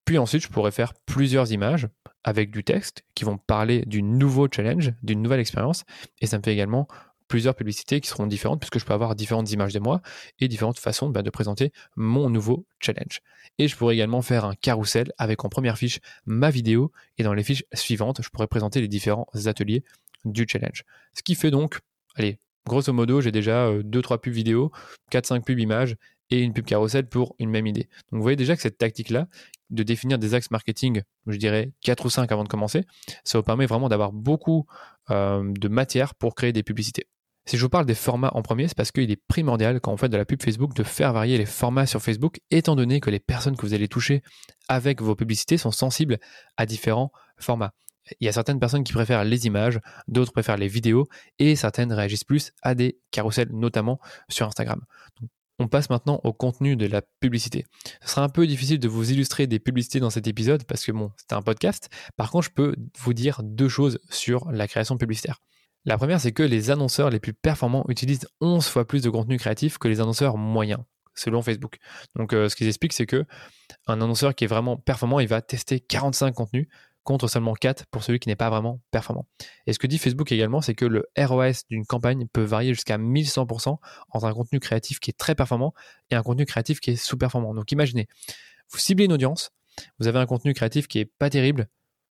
Puis 0.09 0.17
ensuite, 0.17 0.43
je 0.43 0.49
pourrais 0.49 0.71
faire 0.71 0.95
plusieurs 1.05 1.53
images 1.53 1.87
avec 2.25 2.51
du 2.51 2.65
texte 2.65 3.05
qui 3.15 3.27
vont 3.27 3.37
parler 3.37 3.85
du 3.85 4.03
nouveau 4.03 4.49
challenge, 4.51 4.95
d'une 5.03 5.21
nouvelle 5.21 5.39
expérience. 5.39 5.85
Et 6.23 6.27
ça 6.27 6.39
me 6.39 6.43
fait 6.43 6.55
également 6.55 6.89
plusieurs 7.29 7.55
publicités 7.55 8.01
qui 8.01 8.09
seront 8.09 8.27
différentes 8.27 8.59
puisque 8.59 8.79
je 8.79 8.87
peux 8.87 8.95
avoir 8.95 9.15
différentes 9.15 9.53
images 9.53 9.75
de 9.75 9.81
moi 9.81 10.01
et 10.41 10.49
différentes 10.49 10.79
façons 10.79 11.11
bah, 11.11 11.21
de 11.21 11.29
présenter 11.29 11.73
mon 11.95 12.31
nouveau 12.31 12.65
challenge. 12.81 13.21
Et 13.59 13.69
je 13.69 13.77
pourrais 13.77 13.97
également 13.97 14.23
faire 14.23 14.47
un 14.47 14.55
carrousel 14.55 15.13
avec 15.19 15.45
en 15.45 15.51
première 15.51 15.77
fiche 15.77 16.01
ma 16.25 16.49
vidéo 16.49 16.91
et 17.19 17.23
dans 17.23 17.35
les 17.35 17.43
fiches 17.43 17.65
suivantes, 17.75 18.23
je 18.23 18.31
pourrais 18.31 18.47
présenter 18.47 18.81
les 18.81 18.89
différents 18.89 19.27
ateliers 19.45 19.85
du 20.25 20.47
challenge. 20.49 20.85
Ce 21.13 21.23
qui 21.23 21.35
fait 21.35 21.51
donc, 21.51 21.81
allez, 22.15 22.39
grosso 22.67 22.95
modo, 22.95 23.21
j'ai 23.21 23.31
déjà 23.31 23.71
2-3 23.73 24.15
euh, 24.15 24.17
pubs 24.17 24.33
vidéo, 24.33 24.73
4-5 25.13 25.45
pubs 25.45 25.59
images 25.59 25.97
et 26.31 26.41
une 26.41 26.53
pub 26.53 26.65
carrousel 26.65 27.09
pour 27.09 27.35
une 27.39 27.51
même 27.51 27.67
idée. 27.67 27.89
Donc 28.11 28.19
vous 28.19 28.23
voyez 28.23 28.37
déjà 28.37 28.57
que 28.57 28.63
cette 28.63 28.79
tactique-là, 28.79 29.27
de 29.71 29.83
définir 29.83 30.19
des 30.19 30.35
axes 30.35 30.51
marketing, 30.51 31.03
je 31.27 31.37
dirais 31.37 31.73
4 31.83 32.07
ou 32.07 32.11
5 32.11 32.31
avant 32.33 32.45
de 32.45 32.49
commencer, 32.49 32.85
ça 33.25 33.39
vous 33.39 33.45
permet 33.45 33.67
vraiment 33.67 33.89
d'avoir 33.89 34.13
beaucoup 34.13 34.67
euh, 35.11 35.43
de 35.47 35.69
matière 35.69 36.15
pour 36.15 36.35
créer 36.35 36.53
des 36.53 36.63
publicités. 36.63 37.07
Si 37.49 37.57
je 37.57 37.63
vous 37.63 37.71
parle 37.71 37.87
des 37.87 37.95
formats 37.95 38.31
en 38.35 38.43
premier, 38.43 38.69
c'est 38.69 38.77
parce 38.77 38.93
qu'il 38.93 39.11
est 39.11 39.23
primordial 39.27 39.81
quand 39.81 39.91
on 39.91 39.97
fait 39.97 40.11
de 40.11 40.19
la 40.19 40.27
pub 40.27 40.43
Facebook 40.43 40.75
de 40.75 40.83
faire 40.83 41.15
varier 41.15 41.39
les 41.39 41.47
formats 41.47 41.87
sur 41.87 42.03
Facebook, 42.03 42.41
étant 42.51 42.77
donné 42.77 43.01
que 43.01 43.09
les 43.09 43.21
personnes 43.21 43.57
que 43.57 43.65
vous 43.65 43.73
allez 43.73 43.89
toucher 43.89 44.23
avec 44.69 45.01
vos 45.01 45.15
publicités 45.15 45.57
sont 45.57 45.71
sensibles 45.71 46.19
à 46.59 46.67
différents 46.67 47.11
formats. 47.39 47.73
Il 48.21 48.27
y 48.27 48.29
a 48.29 48.33
certaines 48.33 48.61
personnes 48.61 48.85
qui 48.85 48.93
préfèrent 48.93 49.25
les 49.25 49.47
images, 49.47 49.81
d'autres 50.09 50.33
préfèrent 50.33 50.59
les 50.59 50.69
vidéos, 50.69 51.09
et 51.39 51.57
certaines 51.57 51.93
réagissent 51.93 52.25
plus 52.25 52.53
à 52.63 52.75
des 52.75 52.99
carousels, 53.11 53.49
notamment 53.51 53.99
sur 54.29 54.47
Instagram. 54.47 54.83
On 55.59 55.69
passe 55.69 55.91
maintenant 55.91 56.21
au 56.25 56.33
contenu 56.33 56.77
de 56.77 56.87
la 56.87 57.03
publicité. 57.21 57.65
Ce 58.03 58.11
sera 58.11 58.23
un 58.23 58.29
peu 58.29 58.47
difficile 58.47 58.79
de 58.79 58.89
vous 58.89 59.11
illustrer 59.11 59.47
des 59.47 59.59
publicités 59.59 60.01
dans 60.01 60.11
cet 60.11 60.27
épisode 60.27 60.65
parce 60.65 60.85
que 60.85 60.93
bon, 60.93 61.11
c'est 61.17 61.33
un 61.33 61.43
podcast. 61.43 61.89
Par 62.17 62.31
contre, 62.31 62.47
je 62.47 62.53
peux 62.53 62.77
vous 62.99 63.15
dire 63.15 63.43
deux 63.43 63.69
choses 63.69 63.99
sur 64.11 64.51
la 64.53 64.69
création 64.69 64.97
publicitaire. 64.97 65.41
La 65.85 65.97
première, 65.97 66.21
c'est 66.21 66.33
que 66.33 66.43
les 66.43 66.71
annonceurs 66.71 67.11
les 67.11 67.21
plus 67.21 67.33
performants 67.33 67.85
utilisent 67.89 68.29
11 68.41 68.67
fois 68.67 68.87
plus 68.87 69.03
de 69.03 69.11
contenu 69.11 69.39
créatif 69.39 69.79
que 69.79 69.89
les 69.89 70.01
annonceurs 70.01 70.37
moyens, 70.37 70.81
selon 71.15 71.43
Facebook. 71.43 71.79
Donc, 72.15 72.33
euh, 72.33 72.49
ce 72.49 72.57
qu'ils 72.57 72.69
expliquent, 72.69 72.93
c'est 72.93 73.07
que 73.07 73.25
un 73.87 74.01
annonceur 74.01 74.35
qui 74.35 74.45
est 74.45 74.49
vraiment 74.49 74.77
performant, 74.77 75.21
il 75.21 75.29
va 75.29 75.41
tester 75.41 75.81
45 75.81 76.35
contenus 76.35 76.69
contre 77.09 77.27
seulement 77.27 77.55
4 77.55 77.87
pour 77.87 78.05
celui 78.05 78.19
qui 78.19 78.29
n'est 78.29 78.37
pas 78.37 78.51
vraiment 78.51 78.83
performant. 78.91 79.27
Et 79.67 79.73
ce 79.73 79.79
que 79.79 79.87
dit 79.87 79.97
Facebook 79.97 80.31
également, 80.31 80.61
c'est 80.61 80.75
que 80.75 80.85
le 80.85 81.07
ROS 81.17 81.65
d'une 81.71 81.87
campagne 81.87 82.27
peut 82.31 82.43
varier 82.43 82.75
jusqu'à 82.75 82.99
1100% 82.99 83.79
entre 84.11 84.27
un 84.27 84.35
contenu 84.35 84.61
créatif 84.61 85.01
qui 85.01 85.09
est 85.09 85.17
très 85.17 85.35
performant 85.35 85.73
et 86.11 86.17
un 86.17 86.23
contenu 86.23 86.45
créatif 86.45 86.81
qui 86.81 86.91
est 86.91 86.97
sous-performant. 86.97 87.55
Donc 87.55 87.73
imaginez, 87.73 88.09
vous 88.71 88.77
ciblez 88.77 89.07
une 89.07 89.15
audience, 89.15 89.53
vous 89.99 90.07
avez 90.07 90.19
un 90.19 90.27
contenu 90.27 90.53
créatif 90.53 90.87
qui 90.87 90.99
est 90.99 91.07
pas 91.07 91.31
terrible, 91.31 91.69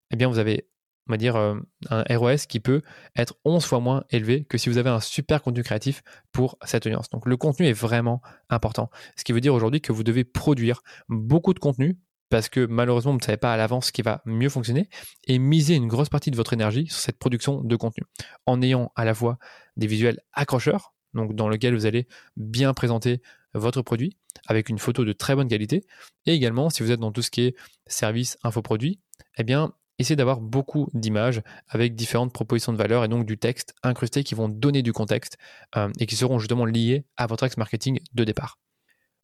eh 0.09 0.15
bien 0.15 0.27
vous 0.29 0.39
avez 0.39 0.67
on 1.07 1.13
va 1.13 1.17
dire, 1.17 1.35
euh, 1.35 1.55
un 1.89 2.03
ROS 2.17 2.47
qui 2.49 2.59
peut 2.59 2.81
être 3.15 3.35
11 3.45 3.63
fois 3.63 3.79
moins 3.79 4.03
élevé 4.09 4.45
que 4.45 4.57
si 4.57 4.67
vous 4.67 4.79
avez 4.79 4.89
un 4.89 4.99
super 4.99 5.43
contenu 5.43 5.61
créatif 5.61 6.01
pour 6.31 6.57
cette 6.65 6.87
audience. 6.87 7.07
Donc 7.09 7.27
le 7.27 7.37
contenu 7.37 7.67
est 7.67 7.73
vraiment 7.73 8.21
important. 8.49 8.89
Ce 9.15 9.23
qui 9.23 9.31
veut 9.31 9.41
dire 9.41 9.53
aujourd'hui 9.53 9.79
que 9.79 9.93
vous 9.93 10.03
devez 10.03 10.23
produire 10.23 10.81
beaucoup 11.07 11.53
de 11.53 11.59
contenu 11.59 11.97
parce 12.29 12.49
que 12.49 12.65
malheureusement 12.65 13.11
vous 13.11 13.19
ne 13.19 13.23
savez 13.23 13.37
pas 13.37 13.53
à 13.53 13.57
l'avance 13.57 13.87
ce 13.87 13.91
qui 13.91 14.01
va 14.01 14.21
mieux 14.25 14.49
fonctionner 14.49 14.89
et 15.25 15.39
miser 15.39 15.75
une 15.75 15.87
grosse 15.87 16.09
partie 16.09 16.31
de 16.31 16.35
votre 16.35 16.53
énergie 16.53 16.87
sur 16.87 16.99
cette 16.99 17.17
production 17.17 17.61
de 17.61 17.75
contenu 17.75 18.03
en 18.45 18.61
ayant 18.61 18.91
à 18.95 19.05
la 19.05 19.13
fois 19.13 19.37
des 19.75 19.87
visuels 19.87 20.19
accrocheurs, 20.33 20.93
donc 21.13 21.35
dans 21.35 21.49
lequel 21.49 21.73
vous 21.73 21.85
allez 21.85 22.07
bien 22.35 22.73
présenter 22.73 23.21
votre 23.53 23.81
produit 23.81 24.17
avec 24.47 24.69
une 24.69 24.77
photo 24.77 25.05
de 25.05 25.13
très 25.13 25.35
bonne 25.35 25.47
qualité 25.47 25.85
et 26.25 26.33
également 26.33 26.69
si 26.69 26.83
vous 26.83 26.91
êtes 26.91 26.99
dans 26.99 27.11
tout 27.11 27.21
ce 27.21 27.31
qui 27.31 27.41
est 27.41 27.55
service 27.87 28.37
infoproduit, 28.43 28.99
eh 29.37 29.43
bien 29.43 29.73
essayez 29.99 30.15
d'avoir 30.15 30.39
beaucoup 30.39 30.89
d'images 30.93 31.41
avec 31.67 31.95
différentes 31.95 32.33
propositions 32.33 32.71
de 32.71 32.77
valeur 32.77 33.03
et 33.03 33.07
donc 33.07 33.25
du 33.25 33.37
texte 33.37 33.73
incrusté 33.83 34.23
qui 34.23 34.35
vont 34.35 34.49
donner 34.49 34.81
du 34.81 34.93
contexte 34.93 35.37
euh, 35.75 35.89
et 35.99 36.05
qui 36.05 36.15
seront 36.15 36.39
justement 36.39 36.65
liés 36.65 37.05
à 37.17 37.27
votre 37.27 37.45
ex 37.45 37.57
marketing 37.57 37.99
de 38.13 38.23
départ. 38.23 38.59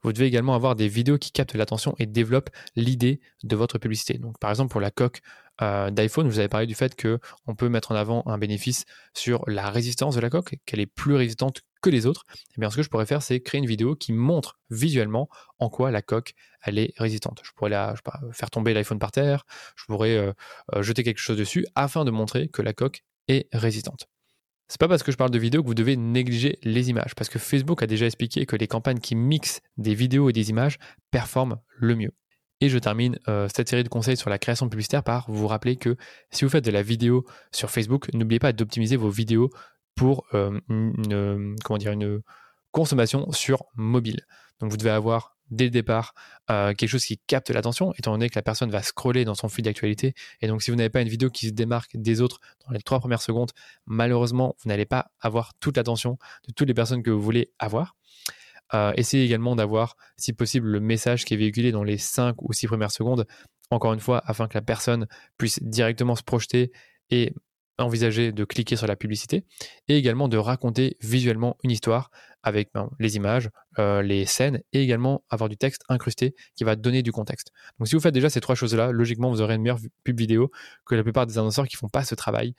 Vous 0.03 0.13
devez 0.13 0.25
également 0.25 0.53
avoir 0.53 0.75
des 0.75 0.87
vidéos 0.87 1.17
qui 1.17 1.31
captent 1.31 1.55
l'attention 1.55 1.95
et 1.99 2.05
développent 2.05 2.49
l'idée 2.75 3.21
de 3.43 3.55
votre 3.55 3.77
publicité. 3.77 4.19
Par 4.39 4.49
exemple, 4.49 4.71
pour 4.71 4.81
la 4.81 4.91
coque 4.91 5.21
euh, 5.61 5.91
d'iPhone, 5.91 6.27
vous 6.27 6.39
avez 6.39 6.47
parlé 6.47 6.65
du 6.65 6.75
fait 6.75 6.99
qu'on 6.99 7.55
peut 7.55 7.69
mettre 7.69 7.91
en 7.91 7.95
avant 7.95 8.23
un 8.25 8.37
bénéfice 8.37 8.85
sur 9.13 9.43
la 9.47 9.69
résistance 9.69 10.15
de 10.15 10.21
la 10.21 10.29
coque, 10.29 10.55
qu'elle 10.65 10.79
est 10.79 10.85
plus 10.85 11.15
résistante 11.15 11.61
que 11.81 11.89
les 11.89 12.05
autres. 12.05 12.25
Et 12.33 12.53
eh 12.57 12.61
bien, 12.61 12.69
ce 12.69 12.77
que 12.77 12.83
je 12.83 12.89
pourrais 12.89 13.05
faire, 13.05 13.21
c'est 13.21 13.41
créer 13.41 13.59
une 13.59 13.67
vidéo 13.67 13.95
qui 13.95 14.13
montre 14.13 14.59
visuellement 14.69 15.29
en 15.59 15.69
quoi 15.69 15.91
la 15.91 16.01
coque 16.01 16.33
est 16.65 16.93
résistante. 16.97 17.41
Je 17.43 17.51
pourrais 17.51 17.69
la, 17.69 17.93
faire 18.31 18.49
tomber 18.49 18.73
l'iPhone 18.73 18.99
par 18.99 19.11
terre, 19.11 19.45
je 19.75 19.85
pourrais 19.85 20.15
euh, 20.15 20.33
euh, 20.73 20.81
jeter 20.81 21.03
quelque 21.03 21.19
chose 21.19 21.37
dessus 21.37 21.65
afin 21.75 22.05
de 22.05 22.11
montrer 22.11 22.47
que 22.47 22.61
la 22.61 22.73
coque 22.73 23.03
est 23.27 23.47
résistante. 23.53 24.07
C'est 24.67 24.79
pas 24.79 24.87
parce 24.87 25.03
que 25.03 25.11
je 25.11 25.17
parle 25.17 25.31
de 25.31 25.39
vidéo 25.39 25.61
que 25.61 25.67
vous 25.67 25.75
devez 25.75 25.97
négliger 25.97 26.57
les 26.63 26.89
images, 26.89 27.15
parce 27.15 27.29
que 27.29 27.37
Facebook 27.37 27.83
a 27.83 27.87
déjà 27.87 28.05
expliqué 28.05 28.45
que 28.45 28.55
les 28.55 28.67
campagnes 28.67 28.99
qui 28.99 29.15
mixent 29.15 29.61
des 29.77 29.93
vidéos 29.93 30.29
et 30.29 30.33
des 30.33 30.49
images 30.49 30.77
performent 31.11 31.59
le 31.77 31.95
mieux. 31.95 32.11
Et 32.61 32.69
je 32.69 32.77
termine 32.77 33.19
euh, 33.27 33.49
cette 33.53 33.67
série 33.67 33.83
de 33.83 33.89
conseils 33.89 34.15
sur 34.15 34.29
la 34.29 34.39
création 34.39 34.69
publicitaire 34.69 35.03
par 35.03 35.29
vous 35.29 35.47
rappeler 35.47 35.75
que 35.75 35.97
si 36.31 36.45
vous 36.45 36.49
faites 36.49 36.63
de 36.63 36.71
la 36.71 36.81
vidéo 36.81 37.25
sur 37.51 37.69
Facebook, 37.69 38.07
n'oubliez 38.13 38.39
pas 38.39 38.53
d'optimiser 38.53 38.95
vos 38.95 39.09
vidéos 39.09 39.49
pour 39.95 40.25
dire, 40.31 41.91
une 41.91 42.21
consommation 42.71 43.31
sur 43.31 43.65
mobile. 43.75 44.21
Donc 44.59 44.71
vous 44.71 44.77
devez 44.77 44.89
avoir 44.91 45.32
dès 45.55 45.65
le 45.65 45.69
départ 45.69 46.13
euh, 46.49 46.73
quelque 46.73 46.89
chose 46.89 47.05
qui 47.05 47.17
capte 47.17 47.49
l'attention, 47.49 47.93
étant 47.97 48.11
donné 48.11 48.29
que 48.29 48.35
la 48.35 48.41
personne 48.41 48.69
va 48.69 48.81
scroller 48.81 49.25
dans 49.25 49.35
son 49.35 49.49
fil 49.49 49.63
d'actualité. 49.63 50.13
Et 50.41 50.47
donc, 50.47 50.61
si 50.61 50.71
vous 50.71 50.77
n'avez 50.77 50.89
pas 50.89 51.01
une 51.01 51.09
vidéo 51.09 51.29
qui 51.29 51.47
se 51.47 51.51
démarque 51.51 51.91
des 51.95 52.21
autres 52.21 52.39
dans 52.65 52.73
les 52.73 52.81
trois 52.81 52.99
premières 52.99 53.21
secondes, 53.21 53.51
malheureusement, 53.85 54.55
vous 54.63 54.69
n'allez 54.69 54.85
pas 54.85 55.11
avoir 55.19 55.53
toute 55.59 55.77
l'attention 55.77 56.17
de 56.47 56.53
toutes 56.53 56.67
les 56.67 56.73
personnes 56.73 57.03
que 57.03 57.11
vous 57.11 57.21
voulez 57.21 57.51
avoir. 57.59 57.95
Euh, 58.73 58.91
essayez 58.95 59.23
également 59.23 59.55
d'avoir, 59.55 59.95
si 60.17 60.33
possible, 60.33 60.67
le 60.67 60.79
message 60.79 61.25
qui 61.25 61.33
est 61.33 61.37
véhiculé 61.37 61.71
dans 61.71 61.83
les 61.83 61.97
cinq 61.97 62.41
ou 62.41 62.53
six 62.53 62.67
premières 62.67 62.91
secondes, 62.91 63.25
encore 63.69 63.93
une 63.93 63.99
fois, 63.99 64.21
afin 64.25 64.47
que 64.47 64.57
la 64.57 64.61
personne 64.61 65.07
puisse 65.37 65.61
directement 65.61 66.15
se 66.15 66.23
projeter 66.23 66.71
et 67.09 67.33
envisager 67.77 68.31
de 68.31 68.43
cliquer 68.43 68.75
sur 68.75 68.87
la 68.87 68.95
publicité 68.95 69.45
et 69.87 69.97
également 69.97 70.27
de 70.27 70.37
raconter 70.37 70.97
visuellement 71.01 71.57
une 71.63 71.71
histoire 71.71 72.11
avec 72.43 72.69
ben, 72.73 72.89
les 72.99 73.15
images, 73.15 73.49
euh, 73.79 74.01
les 74.01 74.25
scènes 74.25 74.61
et 74.73 74.81
également 74.81 75.23
avoir 75.29 75.49
du 75.49 75.57
texte 75.57 75.83
incrusté 75.89 76.35
qui 76.55 76.63
va 76.63 76.75
donner 76.75 77.01
du 77.01 77.11
contexte. 77.11 77.51
Donc 77.79 77.87
si 77.87 77.95
vous 77.95 78.01
faites 78.01 78.13
déjà 78.13 78.29
ces 78.29 78.41
trois 78.41 78.55
choses-là, 78.55 78.91
logiquement 78.91 79.29
vous 79.29 79.41
aurez 79.41 79.55
une 79.55 79.61
meilleure 79.61 79.79
pub 80.03 80.19
vidéo 80.19 80.51
que 80.85 80.95
la 80.95 81.03
plupart 81.03 81.25
des 81.25 81.37
annonceurs 81.37 81.67
qui 81.67 81.75
font 81.75 81.89
pas 81.89 82.03
ce 82.03 82.15
travail 82.15 82.53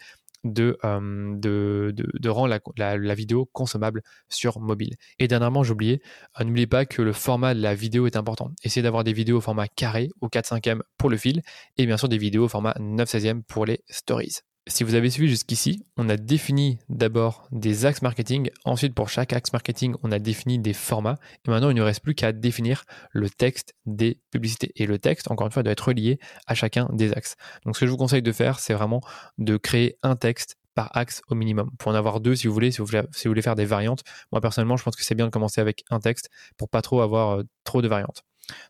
de, 0.44 0.76
euh, 0.84 2.30
rendre 2.30 2.58
la, 2.76 3.14
vidéo 3.14 3.46
consommable 3.52 4.02
sur 4.28 4.60
mobile. 4.60 4.94
Et 5.18 5.26
dernièrement, 5.26 5.62
j'oubliais, 5.62 6.00
euh, 6.38 6.44
n'oubliez 6.44 6.66
pas 6.66 6.84
que 6.84 7.02
le 7.02 7.12
format 7.12 7.54
de 7.54 7.60
la 7.60 7.74
vidéo 7.74 8.06
est 8.06 8.16
important. 8.16 8.50
Essayez 8.62 8.82
d'avoir 8.82 9.04
des 9.04 9.12
vidéos 9.12 9.38
au 9.38 9.40
format 9.40 9.68
carré 9.68 10.10
ou 10.20 10.28
4 10.28 10.46
5 10.46 10.68
e 10.68 10.82
pour 10.98 11.10
le 11.10 11.16
fil 11.16 11.42
et 11.78 11.86
bien 11.86 11.96
sûr 11.96 12.08
des 12.08 12.18
vidéos 12.18 12.44
au 12.44 12.48
format 12.48 12.74
9 12.78 13.08
16 13.08 13.26
e 13.26 13.42
pour 13.48 13.64
les 13.64 13.80
stories. 13.88 14.42
Si 14.66 14.82
vous 14.82 14.94
avez 14.94 15.10
suivi 15.10 15.28
jusqu'ici, 15.28 15.84
on 15.98 16.08
a 16.08 16.16
défini 16.16 16.78
d'abord 16.88 17.46
des 17.52 17.84
axes 17.84 18.00
marketing. 18.00 18.48
Ensuite, 18.64 18.94
pour 18.94 19.10
chaque 19.10 19.34
axe 19.34 19.52
marketing, 19.52 19.94
on 20.02 20.10
a 20.10 20.18
défini 20.18 20.58
des 20.58 20.72
formats. 20.72 21.18
Et 21.46 21.50
maintenant, 21.50 21.68
il 21.68 21.76
ne 21.76 21.82
reste 21.82 22.00
plus 22.02 22.14
qu'à 22.14 22.32
définir 22.32 22.84
le 23.10 23.28
texte 23.28 23.74
des 23.84 24.20
publicités. 24.30 24.72
Et 24.76 24.86
le 24.86 24.98
texte, 24.98 25.30
encore 25.30 25.46
une 25.46 25.52
fois, 25.52 25.62
doit 25.62 25.72
être 25.72 25.88
relié 25.88 26.18
à 26.46 26.54
chacun 26.54 26.88
des 26.94 27.12
axes. 27.12 27.36
Donc, 27.66 27.76
ce 27.76 27.80
que 27.80 27.86
je 27.86 27.90
vous 27.90 27.98
conseille 27.98 28.22
de 28.22 28.32
faire, 28.32 28.58
c'est 28.58 28.72
vraiment 28.72 29.02
de 29.36 29.58
créer 29.58 29.98
un 30.02 30.16
texte 30.16 30.56
par 30.74 30.96
axe 30.96 31.20
au 31.28 31.34
minimum. 31.34 31.70
Pour 31.78 31.92
en 31.92 31.94
avoir 31.94 32.20
deux 32.20 32.34
si 32.34 32.46
vous 32.46 32.54
voulez, 32.54 32.70
si 32.70 32.78
vous 32.80 32.86
voulez, 33.26 33.42
faire 33.42 33.56
des 33.56 33.66
variantes. 33.66 34.02
Moi, 34.32 34.40
personnellement, 34.40 34.78
je 34.78 34.82
pense 34.82 34.96
que 34.96 35.04
c'est 35.04 35.14
bien 35.14 35.26
de 35.26 35.30
commencer 35.30 35.60
avec 35.60 35.84
un 35.90 36.00
texte 36.00 36.30
pour 36.56 36.70
pas 36.70 36.80
trop 36.80 37.02
avoir 37.02 37.38
euh, 37.38 37.42
trop 37.64 37.82
de 37.82 37.88
variantes. 37.88 38.22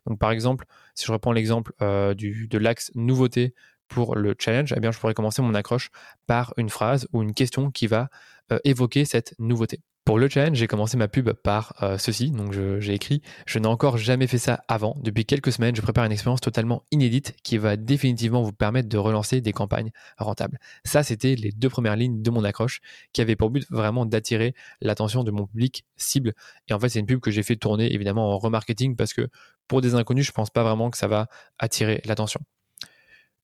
Donc, 0.05 0.19
par 0.19 0.31
exemple, 0.31 0.65
si 0.93 1.05
je 1.05 1.11
reprends 1.13 1.31
l'exemple 1.31 1.71
euh, 1.81 2.13
de 2.13 2.57
l'axe 2.57 2.91
nouveauté 2.95 3.53
pour 3.87 4.15
le 4.15 4.35
challenge, 4.37 4.73
eh 4.75 4.79
bien, 4.79 4.91
je 4.91 4.99
pourrais 4.99 5.13
commencer 5.13 5.41
mon 5.41 5.53
accroche 5.53 5.89
par 6.27 6.53
une 6.57 6.69
phrase 6.69 7.07
ou 7.13 7.21
une 7.21 7.33
question 7.33 7.71
qui 7.71 7.87
va 7.87 8.09
euh, 8.51 8.59
évoquer 8.63 9.05
cette 9.05 9.35
nouveauté. 9.39 9.81
Pour 10.05 10.19
le 10.19 10.29
challenge, 10.29 10.57
j'ai 10.57 10.67
commencé 10.67 10.97
ma 10.97 11.07
pub 11.07 11.31
par 11.31 11.73
euh, 11.81 11.97
ceci. 11.97 12.29
Donc, 12.29 12.53
j'ai 12.53 12.93
écrit 12.93 13.23
Je 13.47 13.57
n'ai 13.57 13.67
encore 13.67 13.97
jamais 13.97 14.27
fait 14.27 14.37
ça 14.37 14.63
avant. 14.67 14.95
Depuis 15.01 15.25
quelques 15.25 15.51
semaines, 15.51 15.75
je 15.75 15.81
prépare 15.81 16.05
une 16.05 16.11
expérience 16.11 16.41
totalement 16.41 16.83
inédite 16.91 17.35
qui 17.41 17.57
va 17.57 17.75
définitivement 17.75 18.43
vous 18.43 18.51
permettre 18.53 18.87
de 18.87 18.99
relancer 18.99 19.41
des 19.41 19.51
campagnes 19.51 19.89
rentables. 20.19 20.59
Ça, 20.83 21.01
c'était 21.01 21.33
les 21.33 21.51
deux 21.51 21.69
premières 21.69 21.95
lignes 21.95 22.21
de 22.21 22.29
mon 22.29 22.43
accroche 22.43 22.81
qui 23.13 23.21
avait 23.21 23.35
pour 23.35 23.49
but 23.49 23.65
vraiment 23.71 24.05
d'attirer 24.05 24.53
l'attention 24.79 25.23
de 25.23 25.31
mon 25.31 25.47
public 25.47 25.85
cible. 25.97 26.33
Et 26.67 26.73
en 26.73 26.79
fait, 26.79 26.89
c'est 26.89 26.99
une 26.99 27.07
pub 27.07 27.19
que 27.19 27.31
j'ai 27.31 27.41
fait 27.41 27.55
tourner 27.55 27.91
évidemment 27.91 28.31
en 28.31 28.37
remarketing 28.37 28.95
parce 28.95 29.11
que 29.11 29.27
pour 29.67 29.81
des 29.81 29.95
inconnus, 29.95 30.27
je 30.27 30.31
pense 30.31 30.51
pas 30.51 30.61
vraiment 30.61 30.91
que 30.91 30.99
ça 30.99 31.07
va 31.07 31.29
attirer 31.57 32.03
l'attention. 32.05 32.41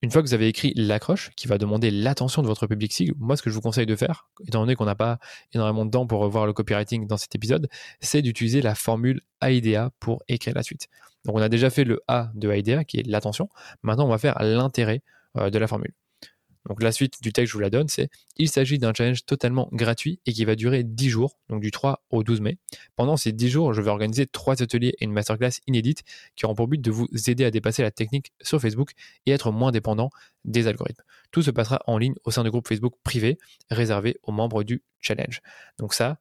Une 0.04 0.10
fois 0.10 0.24
que 0.24 0.28
vous 0.28 0.34
avez 0.34 0.48
écrit 0.48 0.74
l'accroche, 0.76 1.30
qui 1.36 1.48
va 1.48 1.60
demander 1.60 1.92
l'attention 1.92 2.42
de 2.42 2.48
votre 2.48 2.66
public 2.66 2.92
cible, 2.92 3.14
moi 3.20 3.38
ce 3.38 3.44
que 3.44 3.52
je 3.52 3.56
vous 3.56 3.62
conseille 3.62 3.86
de 3.86 3.96
faire, 3.96 4.28
étant 4.48 4.62
donné 4.62 4.76
qu'on 4.76 4.86
n'a 4.86 4.96
pas 4.96 5.20
énormément 5.54 5.86
de 5.86 5.92
temps 5.92 6.08
pour 6.08 6.22
revoir 6.22 6.48
le 6.48 6.54
copywriting 6.54 7.06
dans 7.06 7.18
cet 7.18 7.36
épisode, 7.36 7.70
c'est 8.00 8.24
d'utiliser 8.24 8.64
la 8.64 8.74
formule 8.74 9.22
AIDA 9.42 9.92
pour 10.00 10.24
écrire 10.28 10.56
la 10.56 10.64
suite. 10.64 10.88
Donc 11.26 11.36
on 11.36 11.42
a 11.42 11.50
déjà 11.50 11.70
fait 11.70 11.84
le 11.84 12.02
A 12.08 12.32
de 12.34 12.50
AIDA, 12.50 12.84
qui 12.84 12.98
est 13.00 13.08
l'attention. 13.08 13.48
Maintenant 13.84 14.06
on 14.06 14.10
va 14.10 14.18
faire 14.18 14.42
l'intérêt 14.42 15.04
euh, 15.38 15.52
de 15.52 15.60
la 15.60 15.68
formule. 15.68 15.94
Donc 16.68 16.84
la 16.84 16.92
suite 16.92 17.22
du 17.22 17.34
texte, 17.34 17.52
je 17.52 17.58
vous 17.58 17.62
la 17.62 17.70
donne, 17.70 17.88
c'est 17.88 18.10
il 18.38 18.50
s'agit 18.50 18.78
d'un 18.78 18.94
challenge 18.94 19.26
totalement 19.26 19.68
gratuit 19.72 20.20
et 20.26 20.34
qui 20.34 20.46
va 20.46 20.56
durer 20.56 20.84
10 20.84 21.10
jours, 21.10 21.38
donc 21.50 21.62
du 21.62 21.72
3 21.72 22.04
au 22.10 22.24
12 22.24 22.42
mai. 22.42 22.58
Pendant 22.96 23.18
ces 23.18 23.32
10 23.32 23.50
jours, 23.50 23.74
je 23.74 23.82
vais 23.82 23.90
organiser 23.90 24.28
trois 24.28 24.62
ateliers 24.62 24.94
et 25.00 25.06
une 25.06 25.12
masterclass 25.12 25.60
inédite 25.68 26.04
qui 26.36 26.46
auront 26.46 26.56
pour 26.56 26.68
but 26.68 26.80
de 26.80 26.92
vous 26.92 27.08
aider 27.28 27.46
à 27.46 27.52
dépasser 27.52 27.82
la 27.82 27.92
technique 27.92 28.32
sur 28.42 28.62
Facebook 28.62 28.92
et 29.26 29.32
être 29.32 29.52
moins 29.52 29.72
dépendant 29.72 30.10
des 30.46 30.68
algorithmes. 30.68 31.04
Tout 31.32 31.42
se 31.42 31.52
passera 31.52 31.82
en 31.88 31.98
ligne 31.98 32.16
au 32.26 32.32
sein 32.32 32.44
du 32.44 32.52
groupe 32.52 32.68
Facebook 32.68 32.94
privé 33.04 33.38
réservé 33.70 34.18
aux 34.24 34.32
membres 34.32 34.64
du 34.64 34.84
challenge. 35.00 35.42
Donc 35.80 35.94
ça, 35.94 36.20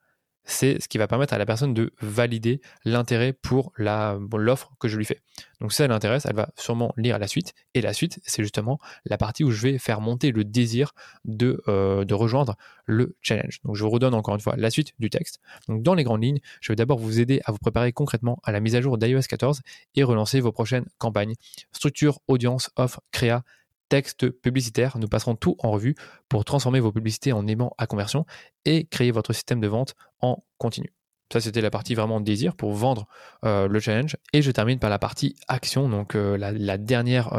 c'est 0.51 0.81
ce 0.83 0.89
qui 0.89 0.99
va 0.99 1.07
permettre 1.07 1.33
à 1.33 1.39
la 1.39 1.47
personne 1.47 1.75
de 1.75 1.93
valider 2.01 2.61
l'intérêt 2.85 3.33
pour 3.33 3.73
l'offre 3.77 4.73
que 4.81 4.89
je 4.89 4.97
lui 4.97 5.05
fais. 5.05 5.21
Donc 5.61 5.73
si 5.73 5.77
ça 5.79 5.87
l'intéresse, 5.87 6.27
elle 6.27 6.35
va 6.35 6.51
sûrement 6.57 6.93
lire 6.97 7.19
la 7.19 7.29
suite. 7.29 7.55
Et 7.75 7.81
la 7.81 7.93
suite, 7.93 8.21
c'est 8.25 8.43
justement 8.43 8.79
la 9.05 9.17
partie 9.17 9.45
où 9.45 9.51
je 9.51 9.63
vais 9.63 9.79
faire 9.79 10.01
monter 10.01 10.33
le 10.33 10.45
désir 10.45 10.93
de, 11.25 11.63
euh, 11.69 12.05
de 12.05 12.15
rejoindre 12.15 12.57
le 12.87 13.17
challenge. 13.23 13.61
Donc 13.65 13.77
je 13.77 13.85
vous 13.85 13.91
redonne 13.91 14.15
encore 14.15 14.35
une 14.35 14.41
fois 14.41 14.57
la 14.57 14.71
suite 14.71 14.93
du 14.99 15.09
texte. 15.09 15.41
Donc 15.69 15.83
dans 15.83 15.95
les 15.95 16.05
grandes 16.05 16.23
lignes, 16.23 16.41
je 16.61 16.73
vais 16.73 16.77
d'abord 16.77 16.99
vous 16.99 17.21
aider 17.21 17.41
à 17.45 17.53
vous 17.53 17.59
préparer 17.59 17.93
concrètement 17.93 18.41
à 18.43 18.53
la 18.53 18.61
mise 18.61 18.75
à 18.75 18.81
jour 18.81 18.99
d'iOS 18.99 19.23
14 19.29 19.61
et 19.95 20.03
relancer 20.03 20.41
vos 20.41 20.53
prochaines 20.53 20.87
campagnes. 20.99 21.35
Structure, 21.73 22.21
audience, 22.27 22.71
offre, 22.77 23.01
créa, 23.13 23.45
texte 23.91 24.31
publicitaire. 24.31 24.97
Nous 24.97 25.09
passerons 25.09 25.37
tout 25.37 25.57
en 25.59 25.71
revue 25.71 25.95
pour 26.31 26.47
transformer 26.47 26.81
vos 26.81 26.93
publicités 26.93 27.33
en 27.33 27.47
aimants 27.47 27.75
à 27.77 27.87
conversion 27.87 28.25
et 28.65 28.87
créer 28.87 29.11
votre 29.11 29.35
système 29.35 29.61
de 29.61 29.69
vente 29.69 29.95
en 30.21 30.43
continu. 30.57 30.95
Ça, 31.31 31.41
c'était 31.41 31.61
la 31.61 31.71
partie 31.71 31.95
vraiment 31.95 32.21
désir 32.21 32.57
pour 32.57 32.73
vendre 32.73 33.07
euh, 33.45 33.69
le 33.69 33.79
challenge. 33.79 34.17
Et 34.33 34.43
je 34.43 34.51
termine 34.51 34.79
par 34.79 34.91
la 34.91 34.99
partie 34.99 35.37
action, 35.47 35.89
donc 35.89 36.15
euh, 36.15 36.37
la, 36.39 36.79
dernière, 36.79 37.31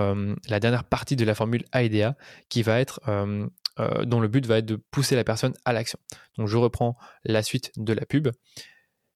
la 0.48 0.60
dernière 0.60 0.84
partie 0.84 1.16
de 1.16 1.26
la 1.26 1.34
formule 1.34 1.66
AIDA 1.74 2.16
qui 2.48 2.62
va 2.62 2.80
être, 2.80 3.02
dont 4.06 4.20
le 4.20 4.28
but 4.28 4.46
va 4.46 4.60
être 4.60 4.66
de 4.66 4.76
pousser 4.76 5.16
la 5.16 5.24
personne 5.24 5.54
à 5.66 5.74
l'action. 5.74 6.00
Donc 6.38 6.48
je 6.48 6.58
reprends 6.58 6.96
la 7.26 7.42
suite 7.42 7.72
de 7.78 7.94
la 7.94 8.06
pub. 8.06 8.30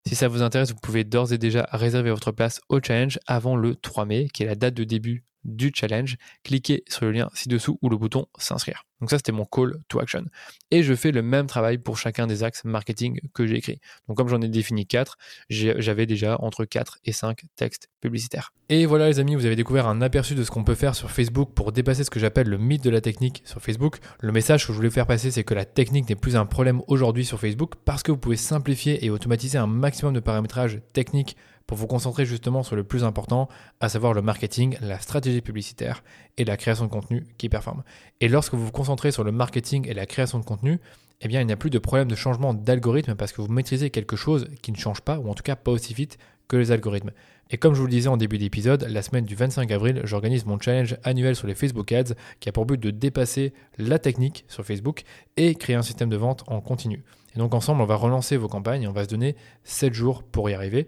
Si 0.07 0.15
ça 0.15 0.27
vous 0.27 0.43
intéresse, 0.43 0.69
vous 0.69 0.79
pouvez 0.81 1.03
d'ores 1.03 1.33
et 1.33 1.39
déjà 1.39 1.67
réserver 1.71 2.11
votre 2.11 2.31
place 2.31 2.61
au 2.69 2.79
challenge 2.79 3.17
avant 3.25 3.55
le 3.55 3.75
3 3.75 4.05
mai, 4.05 4.27
qui 4.31 4.43
est 4.43 4.45
la 4.45 4.55
date 4.55 4.75
de 4.75 4.83
début 4.83 5.23
du 5.45 5.71
challenge, 5.73 6.17
cliquez 6.43 6.83
sur 6.87 7.05
le 7.05 7.11
lien 7.11 7.29
ci-dessous 7.33 7.79
ou 7.81 7.89
le 7.89 7.97
bouton 7.97 8.25
s'inscrire. 8.37 8.83
Donc 9.01 9.09
ça, 9.09 9.17
c'était 9.17 9.31
mon 9.31 9.45
call 9.45 9.77
to 9.87 9.99
action. 9.99 10.23
Et 10.71 10.81
je 10.81 10.93
fais 10.95 11.11
le 11.11 11.21
même 11.21 11.47
travail 11.47 11.77
pour 11.77 11.97
chacun 11.97 12.27
des 12.27 12.43
axes 12.43 12.63
marketing 12.63 13.19
que 13.33 13.45
j'ai 13.45 13.57
écrit. 13.57 13.79
Donc 14.07 14.17
comme 14.17 14.29
j'en 14.29 14.41
ai 14.41 14.47
défini 14.47 14.87
4, 14.87 15.17
j'avais 15.49 16.05
déjà 16.05 16.37
entre 16.39 16.65
4 16.65 16.99
et 17.03 17.11
5 17.11 17.41
textes 17.55 17.89
publicitaires. 18.01 18.53
Et 18.69 18.85
voilà 18.85 19.07
les 19.07 19.19
amis, 19.19 19.35
vous 19.35 19.45
avez 19.45 19.55
découvert 19.55 19.87
un 19.87 20.01
aperçu 20.01 20.33
de 20.33 20.43
ce 20.43 20.49
qu'on 20.49 20.63
peut 20.63 20.75
faire 20.75 20.95
sur 20.95 21.11
Facebook 21.11 21.53
pour 21.53 21.71
dépasser 21.71 22.03
ce 22.03 22.09
que 22.09 22.19
j'appelle 22.19 22.47
le 22.47 22.57
mythe 22.57 22.83
de 22.83 22.89
la 22.89 23.01
technique 23.01 23.43
sur 23.45 23.61
Facebook. 23.61 23.97
Le 24.21 24.31
message 24.31 24.65
que 24.65 24.73
je 24.73 24.77
voulais 24.77 24.89
faire 24.89 25.07
passer, 25.07 25.29
c'est 25.29 25.43
que 25.43 25.53
la 25.53 25.65
technique 25.65 26.09
n'est 26.09 26.15
plus 26.15 26.35
un 26.35 26.45
problème 26.45 26.81
aujourd'hui 26.87 27.25
sur 27.25 27.39
Facebook 27.39 27.73
parce 27.83 28.01
que 28.01 28.11
vous 28.11 28.17
pouvez 28.17 28.37
simplifier 28.37 29.05
et 29.05 29.09
automatiser 29.09 29.57
un 29.57 29.67
maximum 29.67 30.13
de 30.13 30.19
paramétrage 30.19 30.81
techniques 30.93 31.35
pour 31.67 31.77
vous 31.77 31.87
concentrer 31.87 32.25
justement 32.25 32.63
sur 32.63 32.75
le 32.75 32.83
plus 32.83 33.03
important, 33.03 33.49
à 33.79 33.89
savoir 33.89 34.13
le 34.13 34.21
marketing, 34.21 34.77
la 34.81 34.99
stratégie 34.99 35.41
publicitaire 35.41 36.03
et 36.37 36.45
la 36.45 36.57
création 36.57 36.85
de 36.85 36.91
contenu 36.91 37.25
qui 37.37 37.49
performe. 37.49 37.83
Et 38.21 38.27
lorsque 38.27 38.53
vous 38.53 38.65
vous 38.65 38.71
concentrez 38.71 39.11
sur 39.11 39.23
le 39.23 39.31
marketing 39.31 39.87
et 39.87 39.93
la 39.93 40.05
création 40.05 40.39
de 40.39 40.45
contenu, 40.45 40.79
eh 41.21 41.27
bien, 41.27 41.41
il 41.41 41.47
n'y 41.47 41.53
a 41.53 41.57
plus 41.57 41.69
de 41.69 41.79
problème 41.79 42.07
de 42.07 42.15
changement 42.15 42.53
d'algorithme 42.53 43.15
parce 43.15 43.31
que 43.31 43.41
vous 43.41 43.47
maîtrisez 43.47 43.89
quelque 43.89 44.15
chose 44.15 44.47
qui 44.61 44.71
ne 44.71 44.77
change 44.77 45.01
pas, 45.01 45.17
ou 45.17 45.29
en 45.29 45.33
tout 45.33 45.43
cas 45.43 45.55
pas 45.55 45.71
aussi 45.71 45.93
vite 45.93 46.17
que 46.47 46.57
les 46.57 46.71
algorithmes. 46.71 47.11
Et 47.51 47.57
comme 47.57 47.73
je 47.75 47.79
vous 47.79 47.85
le 47.85 47.91
disais 47.91 48.09
en 48.09 48.17
début 48.17 48.37
d'épisode, 48.37 48.87
la 48.89 49.01
semaine 49.01 49.25
du 49.25 49.35
25 49.35 49.71
avril, 49.71 50.01
j'organise 50.03 50.45
mon 50.45 50.59
challenge 50.59 50.97
annuel 51.03 51.35
sur 51.35 51.47
les 51.47 51.53
Facebook 51.53 51.91
Ads 51.91 52.13
qui 52.39 52.49
a 52.49 52.51
pour 52.51 52.65
but 52.65 52.79
de 52.79 52.89
dépasser 52.89 53.53
la 53.77 53.99
technique 53.99 54.45
sur 54.47 54.65
Facebook 54.65 55.03
et 55.37 55.53
créer 55.53 55.75
un 55.75 55.83
système 55.83 56.09
de 56.09 56.17
vente 56.17 56.43
en 56.47 56.59
continu. 56.59 57.03
Et 57.35 57.39
donc 57.39 57.53
ensemble, 57.53 57.81
on 57.81 57.85
va 57.85 57.95
relancer 57.95 58.37
vos 58.37 58.47
campagnes 58.47 58.83
et 58.83 58.87
on 58.87 58.93
va 58.93 59.03
se 59.03 59.09
donner 59.09 59.35
7 59.63 59.93
jours 59.93 60.23
pour 60.23 60.49
y 60.49 60.53
arriver. 60.53 60.87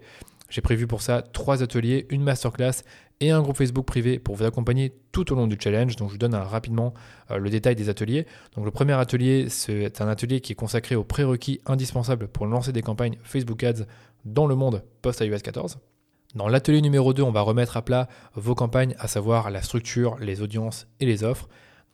J'ai 0.50 0.62
prévu 0.62 0.88
pour 0.88 1.02
ça 1.02 1.22
trois 1.22 1.64
ateliers, 1.64 2.06
une 2.10 2.24
masterclass 2.24 2.84
et 3.20 3.32
un 3.32 3.42
groupe 3.42 3.58
Facebook 3.58 3.86
privé 3.86 4.20
pour 4.20 4.36
vous 4.36 4.44
accompagner 4.44 4.94
tout 5.12 5.32
au 5.32 5.36
long 5.36 5.48
du 5.48 5.58
challenge. 5.60 5.96
Donc 5.96 6.10
je 6.10 6.14
vous 6.14 6.20
donne 6.20 6.36
rapidement 6.36 6.94
euh, 7.32 7.38
le 7.38 7.50
détail 7.50 7.76
des 7.76 7.90
ateliers. 7.90 8.26
Donc 8.56 8.66
le 8.66 8.72
premier 8.72 8.94
atelier, 8.94 9.50
c'est 9.50 10.02
un 10.02 10.08
atelier 10.08 10.42
qui 10.42 10.54
est 10.54 10.56
consacré 10.56 10.96
aux 10.96 11.04
prérequis 11.04 11.62
indispensables 11.66 12.28
pour 12.28 12.46
lancer 12.46 12.72
des 12.72 12.82
campagnes 12.82 13.18
Facebook 13.24 13.64
Ads 13.64 13.86
dans 14.26 14.48
le 14.48 14.56
monde 14.56 14.84
post-iOS 15.02 15.40
14. 15.40 15.80
Dans 16.36 16.48
l'atelier 16.48 16.82
numéro 16.82 17.14
2, 17.14 17.24
on 17.24 17.32
va 17.32 17.42
remettre 17.42 17.78
à 17.78 17.82
plat 17.82 18.08
vos 18.36 18.54
campagnes, 18.54 18.96
à 19.00 19.08
savoir 19.08 19.50
la 19.50 19.62
structure, 19.62 20.18
les 20.20 20.42
audiences 20.42 20.88
et 21.00 21.06
les 21.06 21.24
offres. 21.24 21.48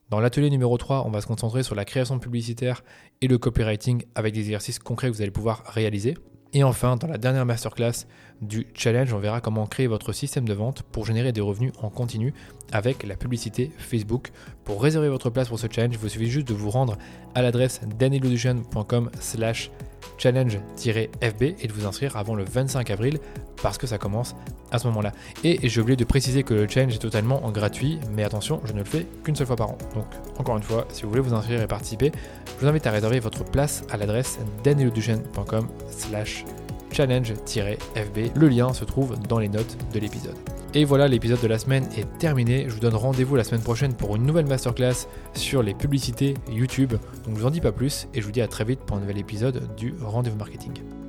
Dans 0.09 0.19
l'atelier 0.19 0.49
numéro 0.49 0.77
3, 0.77 1.05
on 1.05 1.11
va 1.11 1.21
se 1.21 1.27
concentrer 1.27 1.63
sur 1.63 1.75
la 1.75 1.85
création 1.85 2.19
publicitaire 2.19 2.83
et 3.21 3.27
le 3.27 3.37
copywriting 3.37 4.03
avec 4.15 4.33
des 4.33 4.41
exercices 4.41 4.79
concrets 4.79 5.09
que 5.09 5.15
vous 5.15 5.21
allez 5.21 5.31
pouvoir 5.31 5.63
réaliser. 5.67 6.15
Et 6.53 6.63
enfin, 6.63 6.97
dans 6.97 7.07
la 7.07 7.17
dernière 7.17 7.45
masterclass 7.45 8.05
du 8.41 8.67
challenge, 8.75 9.11
on 9.13 9.17
verra 9.17 9.41
comment 9.41 9.65
créer 9.65 9.87
votre 9.87 10.13
système 10.13 10.47
de 10.47 10.53
vente 10.53 10.83
pour 10.83 11.05
générer 11.05 11.31
des 11.31 11.41
revenus 11.41 11.71
en 11.81 11.89
continu 11.89 12.33
avec 12.71 13.03
la 13.03 13.15
publicité 13.15 13.71
Facebook. 13.77 14.31
Pour 14.63 14.81
réserver 14.83 15.09
votre 15.09 15.31
place 15.31 15.49
pour 15.49 15.59
ce 15.59 15.67
challenge, 15.69 15.97
vous 15.97 16.09
suffit 16.09 16.29
juste 16.29 16.47
de 16.47 16.53
vous 16.53 16.69
rendre 16.69 16.97
à 17.33 17.41
l'adresse 17.41 17.81
danielaudition.com 17.97 19.09
slash 19.19 19.71
challenge-fb 20.17 21.55
et 21.59 21.67
de 21.67 21.73
vous 21.73 21.85
inscrire 21.85 22.17
avant 22.17 22.35
le 22.35 22.43
25 22.43 22.89
avril 22.91 23.19
parce 23.61 23.77
que 23.77 23.87
ça 23.87 23.97
commence 23.97 24.35
à 24.71 24.79
ce 24.79 24.87
moment-là. 24.87 25.11
Et 25.43 25.67
j'ai 25.69 25.81
oublié 25.81 25.95
de 25.95 26.03
préciser 26.03 26.43
que 26.43 26.53
le 26.53 26.67
challenge 26.67 26.95
est 26.95 26.99
totalement 26.99 27.39
gratuit, 27.51 27.99
mais 28.11 28.23
attention, 28.23 28.61
je 28.65 28.73
ne 28.73 28.79
le 28.79 28.85
fais 28.85 29.05
qu'une 29.23 29.35
seule 29.35 29.47
fois 29.47 29.55
par 29.55 29.71
an. 29.71 29.77
Donc 29.95 30.05
encore 30.37 30.57
une 30.57 30.63
fois, 30.63 30.85
si 30.89 31.03
vous 31.03 31.09
voulez 31.09 31.21
vous 31.21 31.33
inscrire 31.33 31.61
et 31.61 31.67
participer, 31.67 32.11
je 32.45 32.61
vous 32.61 32.67
invite 32.67 32.87
à 32.87 32.91
réserver 32.91 33.19
votre 33.19 33.43
place 33.43 33.83
à 33.89 33.97
l'adresse 33.97 34.39
danielaudition.com 34.63 35.67
slash 35.89 36.45
challenge-fb. 36.93 38.31
Le 38.35 38.47
lien 38.47 38.73
se 38.73 38.85
trouve 38.85 39.17
dans 39.27 39.39
les 39.39 39.49
notes 39.49 39.77
de 39.93 39.99
l'épisode. 39.99 40.35
Et 40.75 40.85
voilà, 40.85 41.07
l'épisode 41.07 41.39
de 41.41 41.47
la 41.47 41.59
semaine 41.59 41.87
est 41.97 42.17
terminé. 42.17 42.65
Je 42.67 42.73
vous 42.73 42.79
donne 42.79 42.95
rendez-vous 42.95 43.35
la 43.35 43.43
semaine 43.43 43.61
prochaine 43.61 43.93
pour 43.93 44.15
une 44.15 44.25
nouvelle 44.25 44.47
masterclass 44.47 45.07
sur 45.35 45.61
les 45.61 45.73
publicités 45.73 46.33
YouTube. 46.49 46.93
Donc 47.25 47.35
je 47.35 47.41
vous 47.41 47.45
en 47.45 47.51
dis 47.51 47.61
pas 47.61 47.71
plus 47.71 48.07
et 48.13 48.21
je 48.21 48.25
vous 48.25 48.31
dis 48.31 48.41
à 48.41 48.47
très 48.47 48.63
vite 48.63 48.79
pour 48.79 48.97
un 48.97 48.99
nouvel 48.99 49.19
épisode 49.19 49.75
du 49.75 49.93
Rendez-vous 50.01 50.37
Marketing. 50.37 51.02